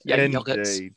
[0.07, 0.79] Yeah, nuggets.
[0.79, 0.95] Indeed.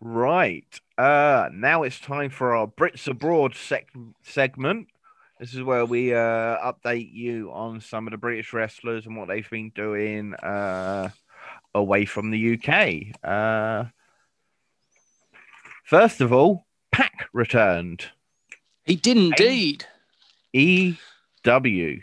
[0.00, 0.80] Right.
[0.96, 3.90] Uh, now it's time for our Brits Abroad sec-
[4.22, 4.88] segment.
[5.40, 9.28] This is where we uh, update you on some of the British wrestlers and what
[9.28, 11.10] they've been doing uh,
[11.74, 13.18] away from the UK.
[13.28, 13.88] Uh,
[15.84, 18.06] first of all, Pac returned.
[18.84, 19.86] He did indeed.
[20.52, 22.00] EW.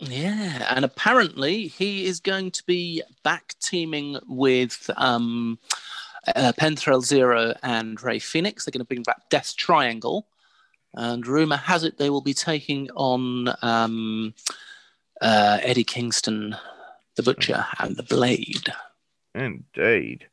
[0.00, 5.58] Yeah, and apparently he is going to be back teaming with um,
[6.26, 8.64] uh, Penta El Zero and Rey Fenix.
[8.64, 10.26] They're going to bring back Death Triangle,
[10.94, 14.32] and rumor has it they will be taking on um,
[15.20, 16.56] uh, Eddie Kingston,
[17.16, 18.72] the Butcher, and the Blade.
[19.34, 20.26] Indeed.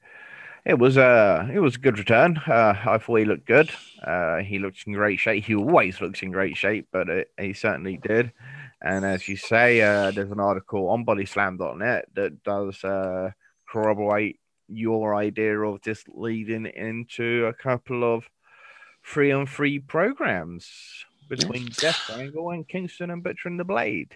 [0.63, 2.41] It was a it was a good return.
[2.47, 3.69] Uh, I thought he looked good.
[4.01, 5.43] Uh, he looks in great shape.
[5.43, 8.31] He always looks in great shape, but it, he certainly did.
[8.81, 13.31] And as you say, uh, there's an article on BodySlam.net that does uh,
[13.69, 18.25] corroborate your idea of this leading into a couple of
[19.01, 20.69] free on free programs
[21.29, 24.15] between Death Triangle and Kingston and Butcher and the Blade.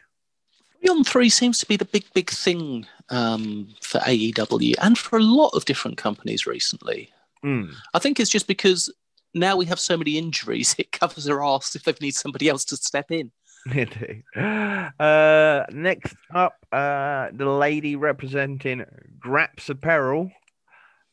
[0.79, 5.17] Three on three seems to be the big, big thing um, for AEW and for
[5.17, 7.11] a lot of different companies recently.
[7.43, 7.73] Mm.
[7.93, 8.93] I think it's just because
[9.33, 12.65] now we have so many injuries, it covers their arse if they need somebody else
[12.65, 13.31] to step in.
[13.69, 18.83] Uh, next up, uh, the lady representing
[19.19, 20.31] Graps Apparel,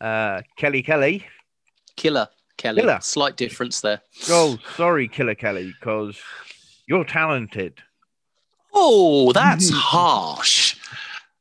[0.00, 1.26] uh, Kelly Kelly.
[1.96, 2.82] Killer Kelly.
[2.82, 2.98] Killer.
[3.00, 4.00] Slight difference there.
[4.28, 6.18] Oh, sorry, Killer Kelly, because
[6.86, 7.74] you're talented.
[8.74, 10.76] Oh, that's harsh.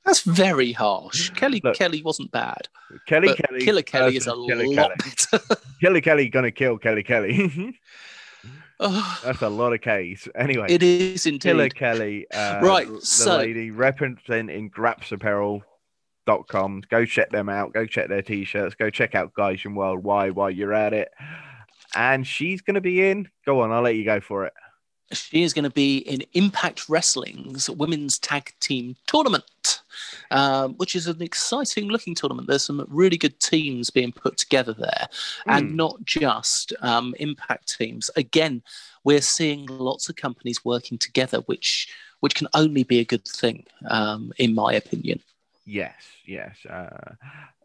[0.05, 1.32] That's very harsh.
[1.32, 1.76] Kelly Look.
[1.76, 2.70] Kelly wasn't bad.
[3.08, 3.60] Kelly Kelly.
[3.66, 5.14] Killer Kelly is a Killer lot Kelly.
[5.32, 5.55] better.
[5.82, 7.78] Kelly Kelly gonna kill Kelly Kelly.
[8.80, 10.28] Oh, That's a lot of K's.
[10.36, 11.75] Anyway, it is Killer indeed.
[11.75, 16.84] Kelly, uh, Right, the so- lady representing grapsapparel.com.
[16.89, 17.73] Go check them out.
[17.73, 18.75] Go check their t-shirts.
[18.75, 21.09] Go check out Gaijin Worldwide while you're at it.
[21.95, 23.30] And she's going to be in.
[23.45, 24.53] Go on, I'll let you go for it.
[25.13, 29.82] She is going to be in Impact Wrestling's Women's Tag Team Tournament,
[30.32, 32.47] um, which is an exciting looking tournament.
[32.47, 35.07] There's some really good teams being put together there,
[35.47, 35.75] and Hmm.
[35.75, 38.09] not just um, Impact teams.
[38.15, 38.61] Again,
[39.03, 43.63] we're seeing lots of companies working together, which which can only be a good thing,
[43.89, 45.21] um, in my opinion.
[45.65, 45.93] Yes,
[46.25, 46.65] yes.
[46.65, 47.13] Uh,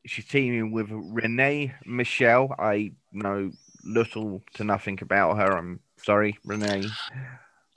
[0.04, 2.54] she's teaming with Renee Michelle.
[2.58, 3.50] I know
[3.84, 5.56] little to nothing about her.
[5.56, 6.84] I'm sorry, Renee.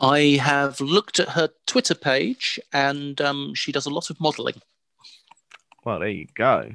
[0.02, 4.62] I have looked at her Twitter page, and um, she does a lot of modelling.
[5.86, 6.72] Well, there you go.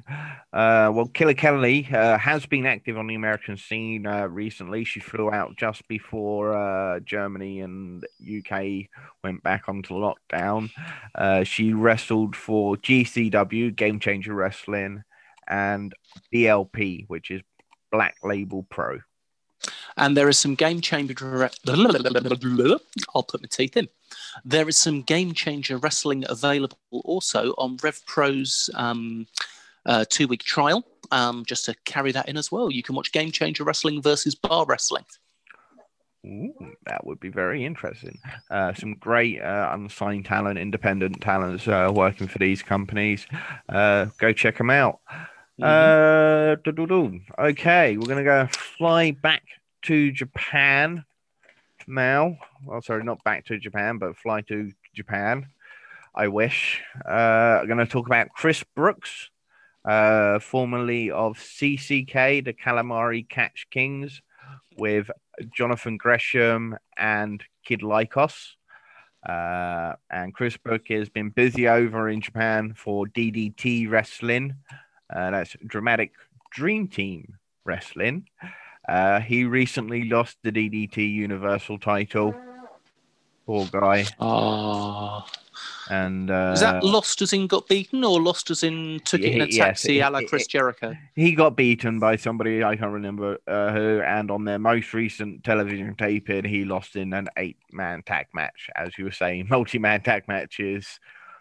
[0.52, 4.84] Uh, well, Killer Kelly uh, has been active on the American scene uh, recently.
[4.84, 8.88] She flew out just before uh, Germany and UK
[9.24, 10.70] went back onto lockdown.
[11.12, 15.02] Uh, she wrestled for GCW, Game Changer Wrestling,
[15.48, 15.92] and
[16.32, 17.42] BLP, which is
[17.90, 19.00] Black Label Pro.
[19.96, 21.50] And there is some game changer.
[23.14, 23.88] I'll put my teeth in.
[24.44, 29.26] There is some game changer wrestling available also on Rev Pro's um,
[29.86, 30.84] uh, two week trial.
[31.12, 34.36] Um, just to carry that in as well, you can watch Game Changer Wrestling versus
[34.36, 35.04] Bar Wrestling.
[36.24, 36.54] Ooh,
[36.86, 38.20] that would be very interesting.
[38.50, 43.26] Uh, some great uh, unsigned talent, independent talents uh, working for these companies.
[43.68, 45.00] Uh, go check them out.
[45.60, 47.16] Mm-hmm.
[47.38, 49.42] okay, we're going to go fly back
[49.82, 51.04] to Japan
[51.86, 52.38] now.
[52.64, 55.46] Well, sorry, not back to Japan, but fly to Japan.
[56.14, 56.82] I wish.
[57.06, 59.30] Uh, I'm going to talk about Chris Brookes,
[59.84, 64.20] uh, formerly of CCK, the Calamari Catch Kings,
[64.76, 65.10] with
[65.54, 68.54] Jonathan Gresham and Kid Lykos.
[69.28, 74.54] Uh, and Chris Brookes has been busy over in Japan for DDT Wrestling.
[75.14, 76.12] Uh, that's Dramatic
[76.50, 78.26] Dream Team Wrestling.
[78.90, 82.34] Uh, he recently lost the DDT Universal title.
[83.46, 84.04] Poor guy.
[84.18, 85.24] Oh.
[85.88, 89.32] And uh, is that lost as in got beaten, or lost as in took it
[89.32, 90.96] in a taxi yes, a la Chris Jericho?
[91.14, 95.44] He got beaten by somebody I can't remember uh, who, and on their most recent
[95.44, 98.70] television taping, he lost in an eight-man tag match.
[98.74, 100.98] As you were saying, multi-man tag matches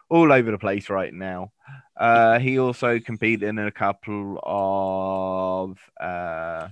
[0.10, 1.52] all over the place right now.
[1.98, 6.68] Uh, he also competed in a couple of uh,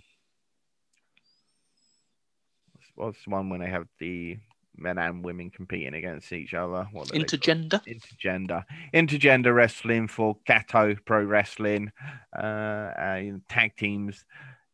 [2.97, 4.37] what's one when they have the
[4.77, 6.87] men and women competing against each other.
[6.91, 11.91] What intergender, intergender, intergender wrestling for Kato Pro Wrestling,
[12.37, 14.25] uh, uh, tag teams.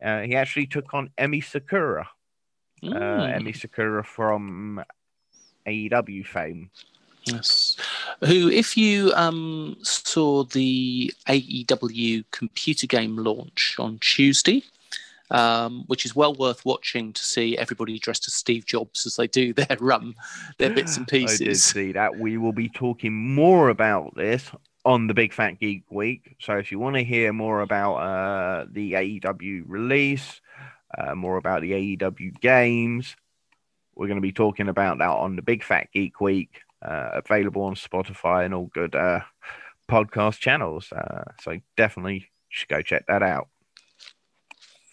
[0.03, 2.07] Uh, he actually took on Emi Sakura,
[2.83, 3.37] uh, mm.
[3.37, 4.83] Emi Sakura from
[5.65, 6.69] AEW fame.
[7.25, 7.77] Yes.
[8.19, 14.61] Who, if you um, saw the AEW computer game launch on Tuesday,
[15.31, 19.27] um, which is well worth watching to see everybody dressed as Steve Jobs as they
[19.27, 20.15] do their um,
[20.57, 21.41] their bits and pieces.
[21.41, 22.17] I did see that.
[22.17, 24.49] We will be talking more about this
[24.85, 26.35] on the Big Fat Geek Week.
[26.39, 30.41] So if you want to hear more about uh, the AEW release,
[30.97, 33.15] uh, more about the AEW games,
[33.95, 37.63] we're going to be talking about that on the Big Fat Geek Week, uh, available
[37.63, 39.21] on Spotify and all good uh,
[39.89, 40.91] podcast channels.
[40.91, 43.47] Uh, so definitely should go check that out.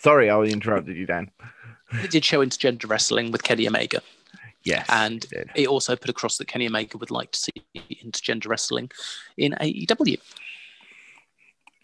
[0.00, 1.30] Sorry, I interrupted you, Dan.
[1.92, 4.00] It did show intergender wrestling with Kenny Omega.
[4.64, 4.86] Yes.
[4.88, 7.52] And it, it, also put across that Kenny Omega would like to see
[8.02, 8.90] intergender wrestling
[9.36, 10.18] in AEW.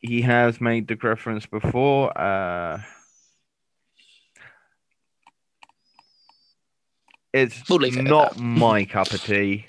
[0.01, 2.17] He has made the reference before.
[2.19, 2.81] Uh,
[7.35, 9.67] it's we'll not my cup of tea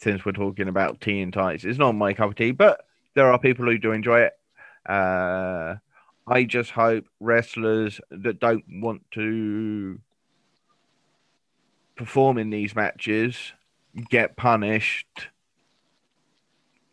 [0.00, 1.64] since we're talking about tea and tights.
[1.64, 4.32] It's not my cup of tea, but there are people who do enjoy it.
[4.88, 5.76] Uh,
[6.26, 10.00] I just hope wrestlers that don't want to
[11.94, 13.52] perform in these matches
[14.10, 15.28] get punished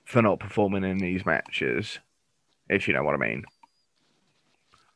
[0.06, 2.00] for not performing in these matches,
[2.70, 3.44] if you know what I mean.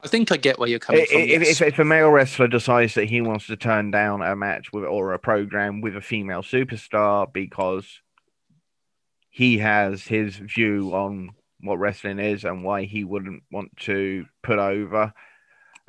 [0.01, 1.21] I think I get where you're coming if, from.
[1.21, 4.71] If, if, if, a male wrestler decides that he wants to turn down a match
[4.71, 8.01] with or a program with a female superstar because
[9.29, 11.31] he has his view on
[11.62, 15.14] what wrestling is and why he wouldn't want to put over.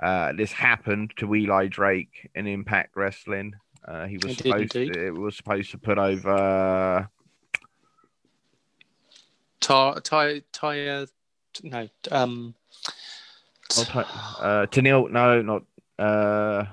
[0.03, 3.55] Uh, this happened to Eli Drake in Impact Wrestling.
[3.87, 7.09] Uh, he was supposed to, it was supposed to put over
[9.61, 11.07] Ty Ty Ty
[11.62, 12.55] no um
[12.97, 15.62] uh Tennille no not
[15.99, 16.64] uh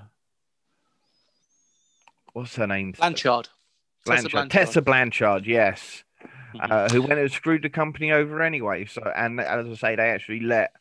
[2.34, 2.91] what's her name?
[2.91, 3.50] Blanchard.
[4.06, 4.24] Blanchard.
[4.24, 6.04] Tessa Blanchard, Tessa Blanchard yes
[6.70, 8.86] uh, who went and screwed the company over anyway.
[8.86, 10.72] So, and as I say, they actually let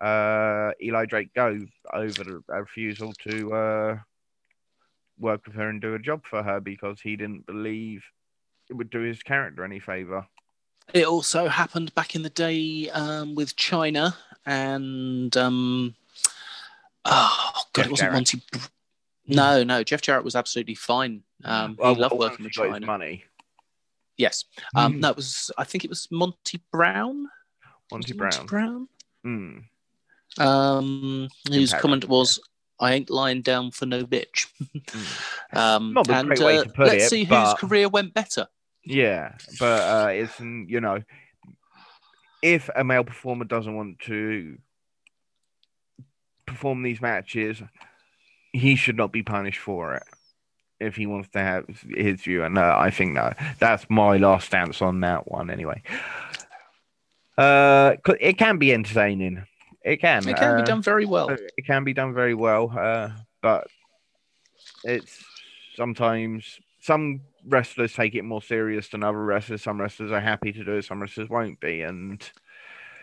[0.00, 1.58] uh, Eli Drake go
[1.92, 3.98] over the refusal to uh,
[5.18, 8.04] work with her and do a job for her because he didn't believe
[8.68, 10.26] it would do his character any favor.
[10.92, 14.14] It also happened back in the day um, with Chyna
[14.46, 15.94] and um,
[17.04, 18.14] oh god, Jeff it wasn't Jarrett.
[18.14, 18.42] Monty.
[19.28, 21.22] No, no, Jeff Jarrett was absolutely fine.
[21.44, 22.84] Um, he well, loved working with Chyna.
[22.84, 23.24] Money.
[24.20, 24.44] Yes.
[24.74, 25.00] Um, mm.
[25.00, 25.50] No, it was.
[25.56, 27.26] I think it was Monty Brown.
[27.90, 28.30] Monty Brown.
[28.34, 28.88] Monty Brown.
[29.26, 29.62] Mm.
[30.38, 32.38] Um, whose comment was,
[32.78, 35.56] "I ain't lying down for no bitch." mm.
[35.56, 37.08] um, Not and, great way uh, to put let's it.
[37.08, 37.44] see but...
[37.44, 38.46] whose career went better.
[38.84, 41.02] Yeah, but uh, it's you know,
[42.42, 44.58] if a male performer doesn't want to
[46.44, 47.62] perform these matches,
[48.52, 50.02] he should not be punished for it
[50.80, 52.42] if he wants to have his view.
[52.44, 55.50] And uh, I think no, that's my last stance on that one.
[55.50, 55.82] Anyway,
[57.38, 59.46] uh, it can be entertaining.
[59.84, 60.28] It can.
[60.28, 61.30] It can uh, be done very well.
[61.30, 62.72] It can be done very well.
[62.76, 63.10] Uh,
[63.42, 63.66] but
[64.84, 65.24] it's
[65.76, 69.62] sometimes some wrestlers take it more serious than other wrestlers.
[69.62, 71.82] Some wrestlers are happy to do it, some wrestlers won't be.
[71.82, 72.20] And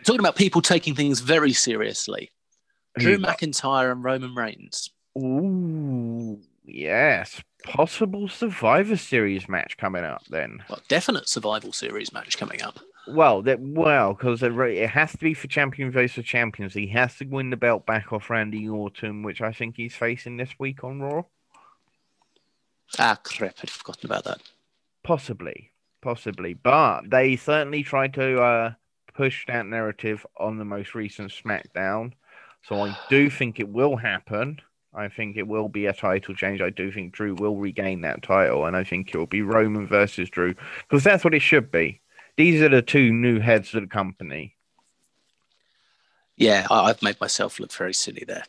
[0.03, 2.31] talking about people taking things very seriously,
[2.97, 4.91] Drew McIntyre and Roman Reigns.
[5.17, 6.16] Ooh,
[6.67, 7.41] yes.
[7.63, 10.63] Possible Survivor Series match coming up then.
[10.69, 12.79] Well, definite Survival Series match coming up.
[13.07, 16.73] Well, that well, because it has to be for champion versus champions.
[16.73, 20.35] He has to win the belt back off Randy Orton, which I think he's facing
[20.35, 21.23] this week on Raw.
[22.99, 23.55] Ah, crap!
[23.63, 24.41] I'd forgotten about that.
[25.03, 28.73] Possibly, possibly, but they certainly tried to uh,
[29.13, 32.11] push that narrative on the most recent SmackDown.
[32.63, 34.59] So I do think it will happen.
[34.97, 36.59] I think it will be a title change.
[36.59, 39.87] I do think Drew will regain that title, and I think it will be Roman
[39.87, 40.55] versus Drew
[40.89, 42.01] because that's what it should be.
[42.35, 44.55] These are the two new heads of the company.
[46.35, 48.45] Yeah, I've made myself look very silly there.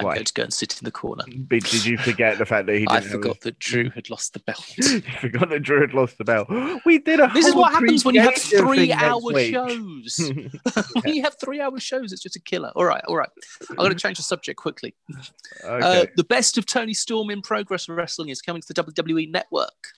[0.00, 1.24] I'm going to go and sit in the corner.
[1.26, 2.86] But did you forget the fact that he?
[2.88, 4.64] I forgot that Drew had lost the belt.
[4.76, 6.48] you forgot that Drew had lost the belt.
[6.84, 7.30] We did a.
[7.34, 10.18] This is what happens when you have three-hour shows.
[11.02, 12.72] when you have three-hour shows, it's just a killer.
[12.74, 13.28] All right, all right.
[13.70, 14.94] I'm going to change the subject quickly.
[15.64, 16.02] Okay.
[16.02, 19.88] Uh, the best of Toni Storm in Progress Wrestling is coming to the WWE Network.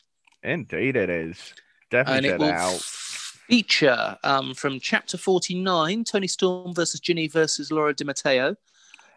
[0.43, 1.55] Indeed, it is.
[1.91, 2.81] Definitely and it will out.
[2.81, 8.57] feature um, from Chapter 49, Toni Storm versus Jinny versus Laura Di Matteo.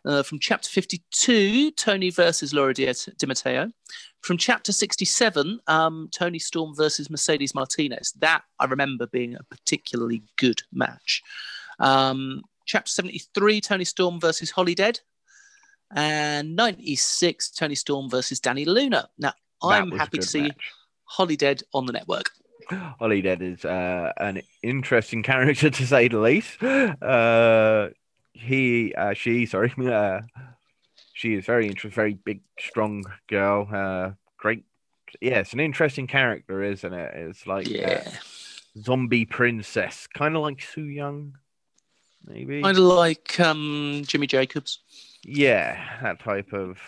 [0.06, 2.94] Uh, from chapter 52, Toni versus Laura Di,
[3.26, 3.72] Matteo.
[4.22, 8.12] From chapter 67, um, Toni Storm versus Mercedes Martinez.
[8.20, 11.24] That I remember being a particularly good match.
[11.80, 15.00] Um, chapter 73, Toni Storm versus Holly Dead.
[15.96, 19.10] And 96, Toni Storm versus Dani Luna.
[19.18, 19.34] Now,
[19.64, 20.52] I'm happy to see
[21.20, 21.38] match.
[21.38, 22.32] Dead on the network.
[23.00, 26.62] Holly Dead is uh, an interesting character to say the least.
[26.62, 27.90] Uh,
[28.36, 30.22] he, uh, she, sorry, uh,
[31.14, 33.68] she is very interesting, very big, strong girl.
[33.72, 34.64] Uh, great.
[35.22, 37.12] Yeah, it's an interesting character, isn't it?
[37.16, 38.08] It's like yeah.
[38.78, 41.36] zombie princess, kind of like Su Yung
[42.28, 42.62] maybe.
[42.62, 44.80] Kind of like um, Jimmy Jacobs.
[45.24, 46.80] Yeah, that type of.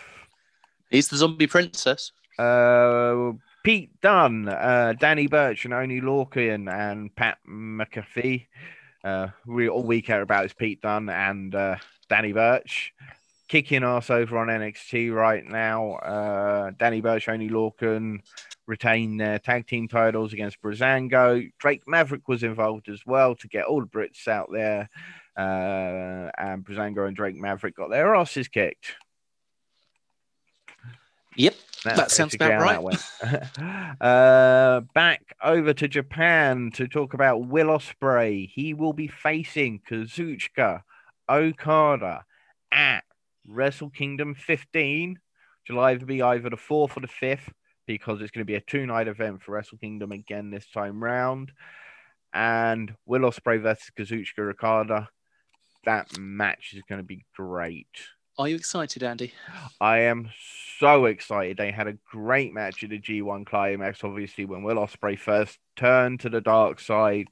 [0.90, 2.12] He's the zombie princess.
[2.38, 3.32] Uh,
[3.62, 8.46] Pete Dunne uh, Danny Burch, and Oney Lorcan, and Pat McAfee.
[9.04, 11.76] Uh, we all we care about is Pete Dunne and uh,
[12.08, 12.92] Danny Burch
[13.48, 15.94] kicking ass over on NXT right now.
[15.94, 18.20] Uh, Danny Burch, Oney Lorcan
[18.66, 21.50] retain their tag team titles against Breezango.
[21.58, 24.90] Drake Maverick was involved as well to get all the Brits out there.
[25.36, 28.96] Uh, and Breezango and Drake Maverick got their asses kicked.
[31.36, 34.00] Yep, That's that sounds about right.
[34.00, 38.48] uh, back over to Japan to talk about Will Ospreay.
[38.48, 40.82] He will be facing Kazuchika
[41.28, 42.24] Okada
[42.72, 43.04] at
[43.46, 47.52] Wrestle Kingdom 15, which will either be either the fourth or the fifth,
[47.86, 51.52] because it's going to be a two-night event for Wrestle Kingdom again this time round.
[52.32, 55.08] And Will Ospreay versus Kazuchika Okada.
[55.84, 57.86] That match is going to be great.
[58.38, 59.32] Are you excited, Andy?
[59.80, 60.30] I am
[60.78, 61.56] so excited.
[61.56, 66.20] They had a great match at the G1 Climax, obviously, when Will Ospreay first turned
[66.20, 67.26] to the dark side.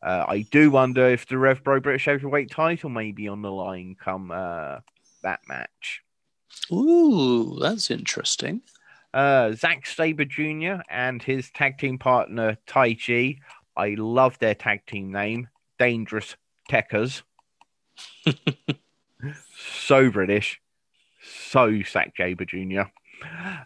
[0.00, 3.50] Uh, I do wonder if the Rev Pro British Heavyweight title may be on the
[3.50, 4.78] line come uh,
[5.24, 6.02] that match.
[6.72, 8.62] Ooh, that's interesting.
[9.12, 10.82] Uh, Zack Sabre Jr.
[10.88, 13.38] and his tag team partner, Taichi.
[13.76, 16.36] I love their tag team name, Dangerous
[16.70, 17.22] Tekkers.
[19.56, 20.60] so British,
[21.22, 22.82] so Zack Sabre Jr.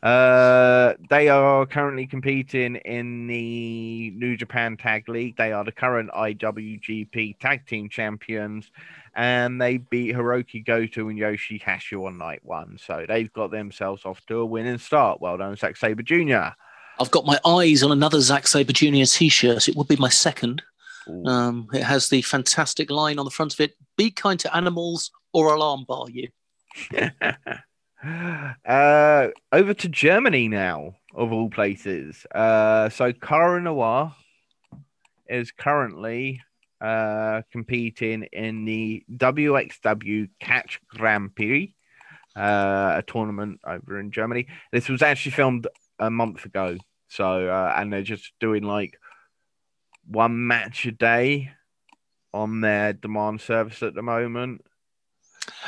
[0.03, 5.37] Uh, they are currently competing in the New Japan Tag League.
[5.37, 8.71] They are the current IWGP Tag Team Champions,
[9.15, 12.79] and they beat Hiroki Goto and Yoshi-Hashi on night one.
[12.79, 15.21] So they've got themselves off to a winning start.
[15.21, 16.55] Well done, Zack Sabre Jr.
[16.99, 19.05] I've got my eyes on another Zack Sabre Jr.
[19.05, 19.69] t-shirt.
[19.69, 20.63] It would be my second.
[21.27, 25.11] Um, it has the fantastic line on the front of it: "Be kind to animals,
[25.33, 26.29] or I'll armbar you."
[28.65, 32.27] uh, over to Germany now, of all places.
[32.35, 34.15] Uh, so Cara Noir
[35.29, 36.41] is currently
[36.81, 41.75] uh, competing in the WXW Catch Grand Prix,
[42.37, 44.47] uh, a tournament over in Germany.
[44.73, 45.67] This was actually filmed
[45.99, 46.77] a month ago.
[47.09, 48.99] So, uh, and they're just doing like
[50.07, 51.51] one match a day
[52.33, 54.65] on their demand service at the moment.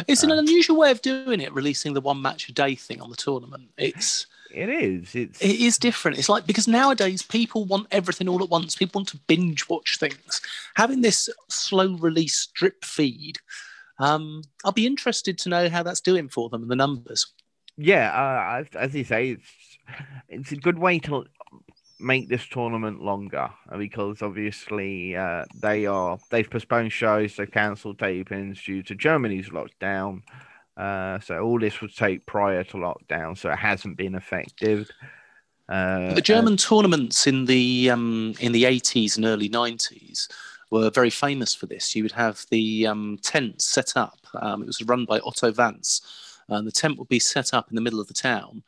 [0.08, 3.00] It's an uh, unusual way of doing it, releasing the one match a day thing
[3.00, 3.70] on the tournament.
[3.76, 5.14] It's it is.
[5.14, 6.18] It's it is different.
[6.18, 8.76] It's like because nowadays people want everything all at once.
[8.76, 10.40] People want to binge watch things.
[10.74, 13.38] Having this slow release drip feed,
[13.98, 17.26] um, I'll be interested to know how that's doing for them and the numbers.
[17.76, 19.78] yeah, uh, as you say, it's
[20.28, 21.24] it's a good way to
[22.02, 23.48] make this tournament longer
[23.78, 30.22] because obviously uh, they are they've postponed shows, they've cancelled tapings due to Germany's lockdown.
[30.76, 34.90] Uh, so all this would take prior to lockdown, so it hasn't been effective.
[35.68, 40.28] Uh, the German tournaments in the um, in the eighties and early nineties
[40.70, 41.94] were very famous for this.
[41.94, 44.18] You would have the um, tent set up.
[44.34, 46.00] Um, it was run by Otto Wanz,
[46.48, 48.62] and the tent would be set up in the middle of the town,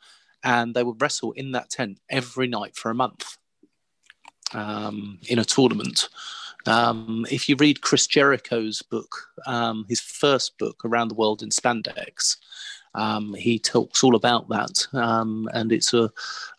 [0.45, 3.37] and they would wrestle in that tent every night for a month
[4.53, 6.07] um, in a tournament.
[6.67, 11.49] Um, if you read Chris Jericho's book, um, his first book, Around the World in
[11.49, 12.37] Spandex,
[12.93, 16.09] um, he talks all about that, um, and it's a,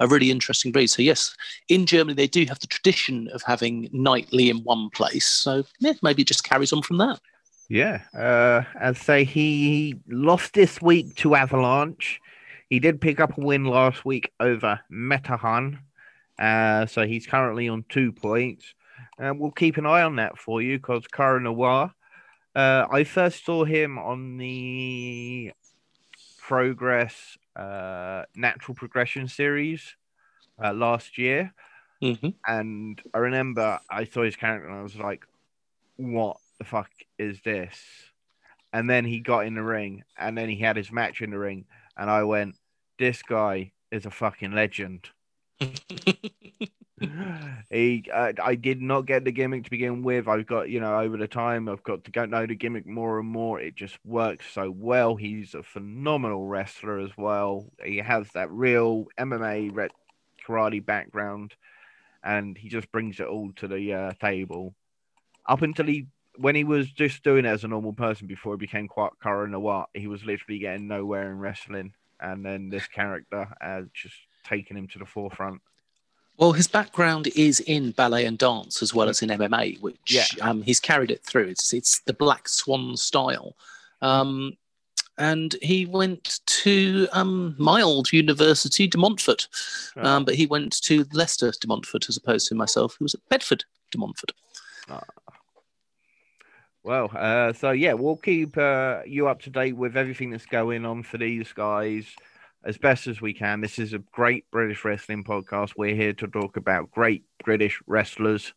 [0.00, 0.90] a really interesting read.
[0.90, 1.34] So yes,
[1.68, 5.26] in Germany they do have the tradition of having nightly in one place.
[5.26, 7.20] So yeah, maybe it just carries on from that.
[7.68, 12.20] Yeah, uh, I'd say he lost this week to Avalanche.
[12.68, 15.78] He did pick up a win last week over Metehan,
[16.38, 18.74] uh, so he's currently on two points.
[19.18, 21.92] And we'll keep an eye on that for you because Cara Noir.
[22.54, 25.52] Uh, I first saw him on the
[26.38, 29.94] Progress uh, Natural Progression series
[30.62, 31.52] uh, last year.
[32.02, 32.30] Mm-hmm.
[32.46, 35.24] And I remember I saw his character and I was like,
[35.96, 37.78] what the fuck is this?
[38.72, 41.38] And then he got in the ring and then he had his match in the
[41.38, 41.64] ring
[41.96, 42.56] and I went,
[42.98, 45.10] "This guy is a fucking legend."
[47.70, 50.28] he, uh, I did not get the gimmick to begin with.
[50.28, 53.18] I've got, you know, over the time, I've got to go know the gimmick more
[53.18, 53.60] and more.
[53.60, 55.16] It just works so well.
[55.16, 57.66] He's a phenomenal wrestler as well.
[57.84, 59.90] He has that real MMA
[60.46, 61.54] karate background,
[62.24, 64.74] and he just brings it all to the uh, table.
[65.46, 66.06] Up until he
[66.38, 69.48] when he was just doing it as a normal person before he became quite Cara
[69.48, 71.92] Noir, he was literally getting nowhere in wrestling.
[72.20, 74.14] And then this character has just
[74.44, 75.60] taken him to the forefront.
[76.38, 80.26] Well, his background is in ballet and dance as well as in MMA, which yeah.
[80.42, 81.46] um, he's carried it through.
[81.48, 83.56] It's it's the Black Swan style.
[84.02, 84.56] Um,
[85.18, 89.48] and he went to um, my old university, De Montfort,
[89.96, 90.04] oh.
[90.04, 93.26] um, but he went to Leicester De Montfort as opposed to myself, who was at
[93.30, 94.32] Bedford De Montfort.
[94.90, 95.00] Oh.
[96.86, 100.86] Well, uh, so yeah, we'll keep uh, you up to date with everything that's going
[100.86, 102.06] on for these guys
[102.64, 103.60] as best as we can.
[103.60, 105.72] This is a great British wrestling podcast.
[105.76, 108.54] We're here to talk about great British wrestlers.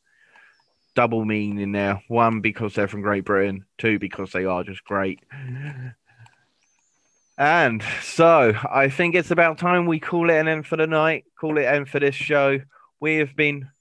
[0.93, 2.03] Double meaning there.
[2.07, 3.65] One, because they're from Great Britain.
[3.79, 5.21] Two, because they are just great.
[7.35, 11.25] And so I think it's about time we call it an end for the night,
[11.39, 12.59] call it an end for this show.
[12.99, 13.71] We have been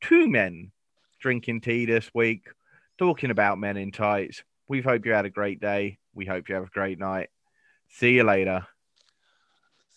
[0.00, 0.72] two men
[1.20, 2.44] drinking tea this week
[2.98, 4.42] talking about men in tights.
[4.68, 5.98] We hope you had a great day.
[6.14, 7.28] We hope you have a great night.
[7.90, 8.66] See you later.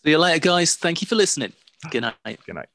[0.04, 0.76] See you later, guys.
[0.76, 1.54] Thank you for listening.
[1.90, 2.40] Good night.
[2.46, 2.70] Good night.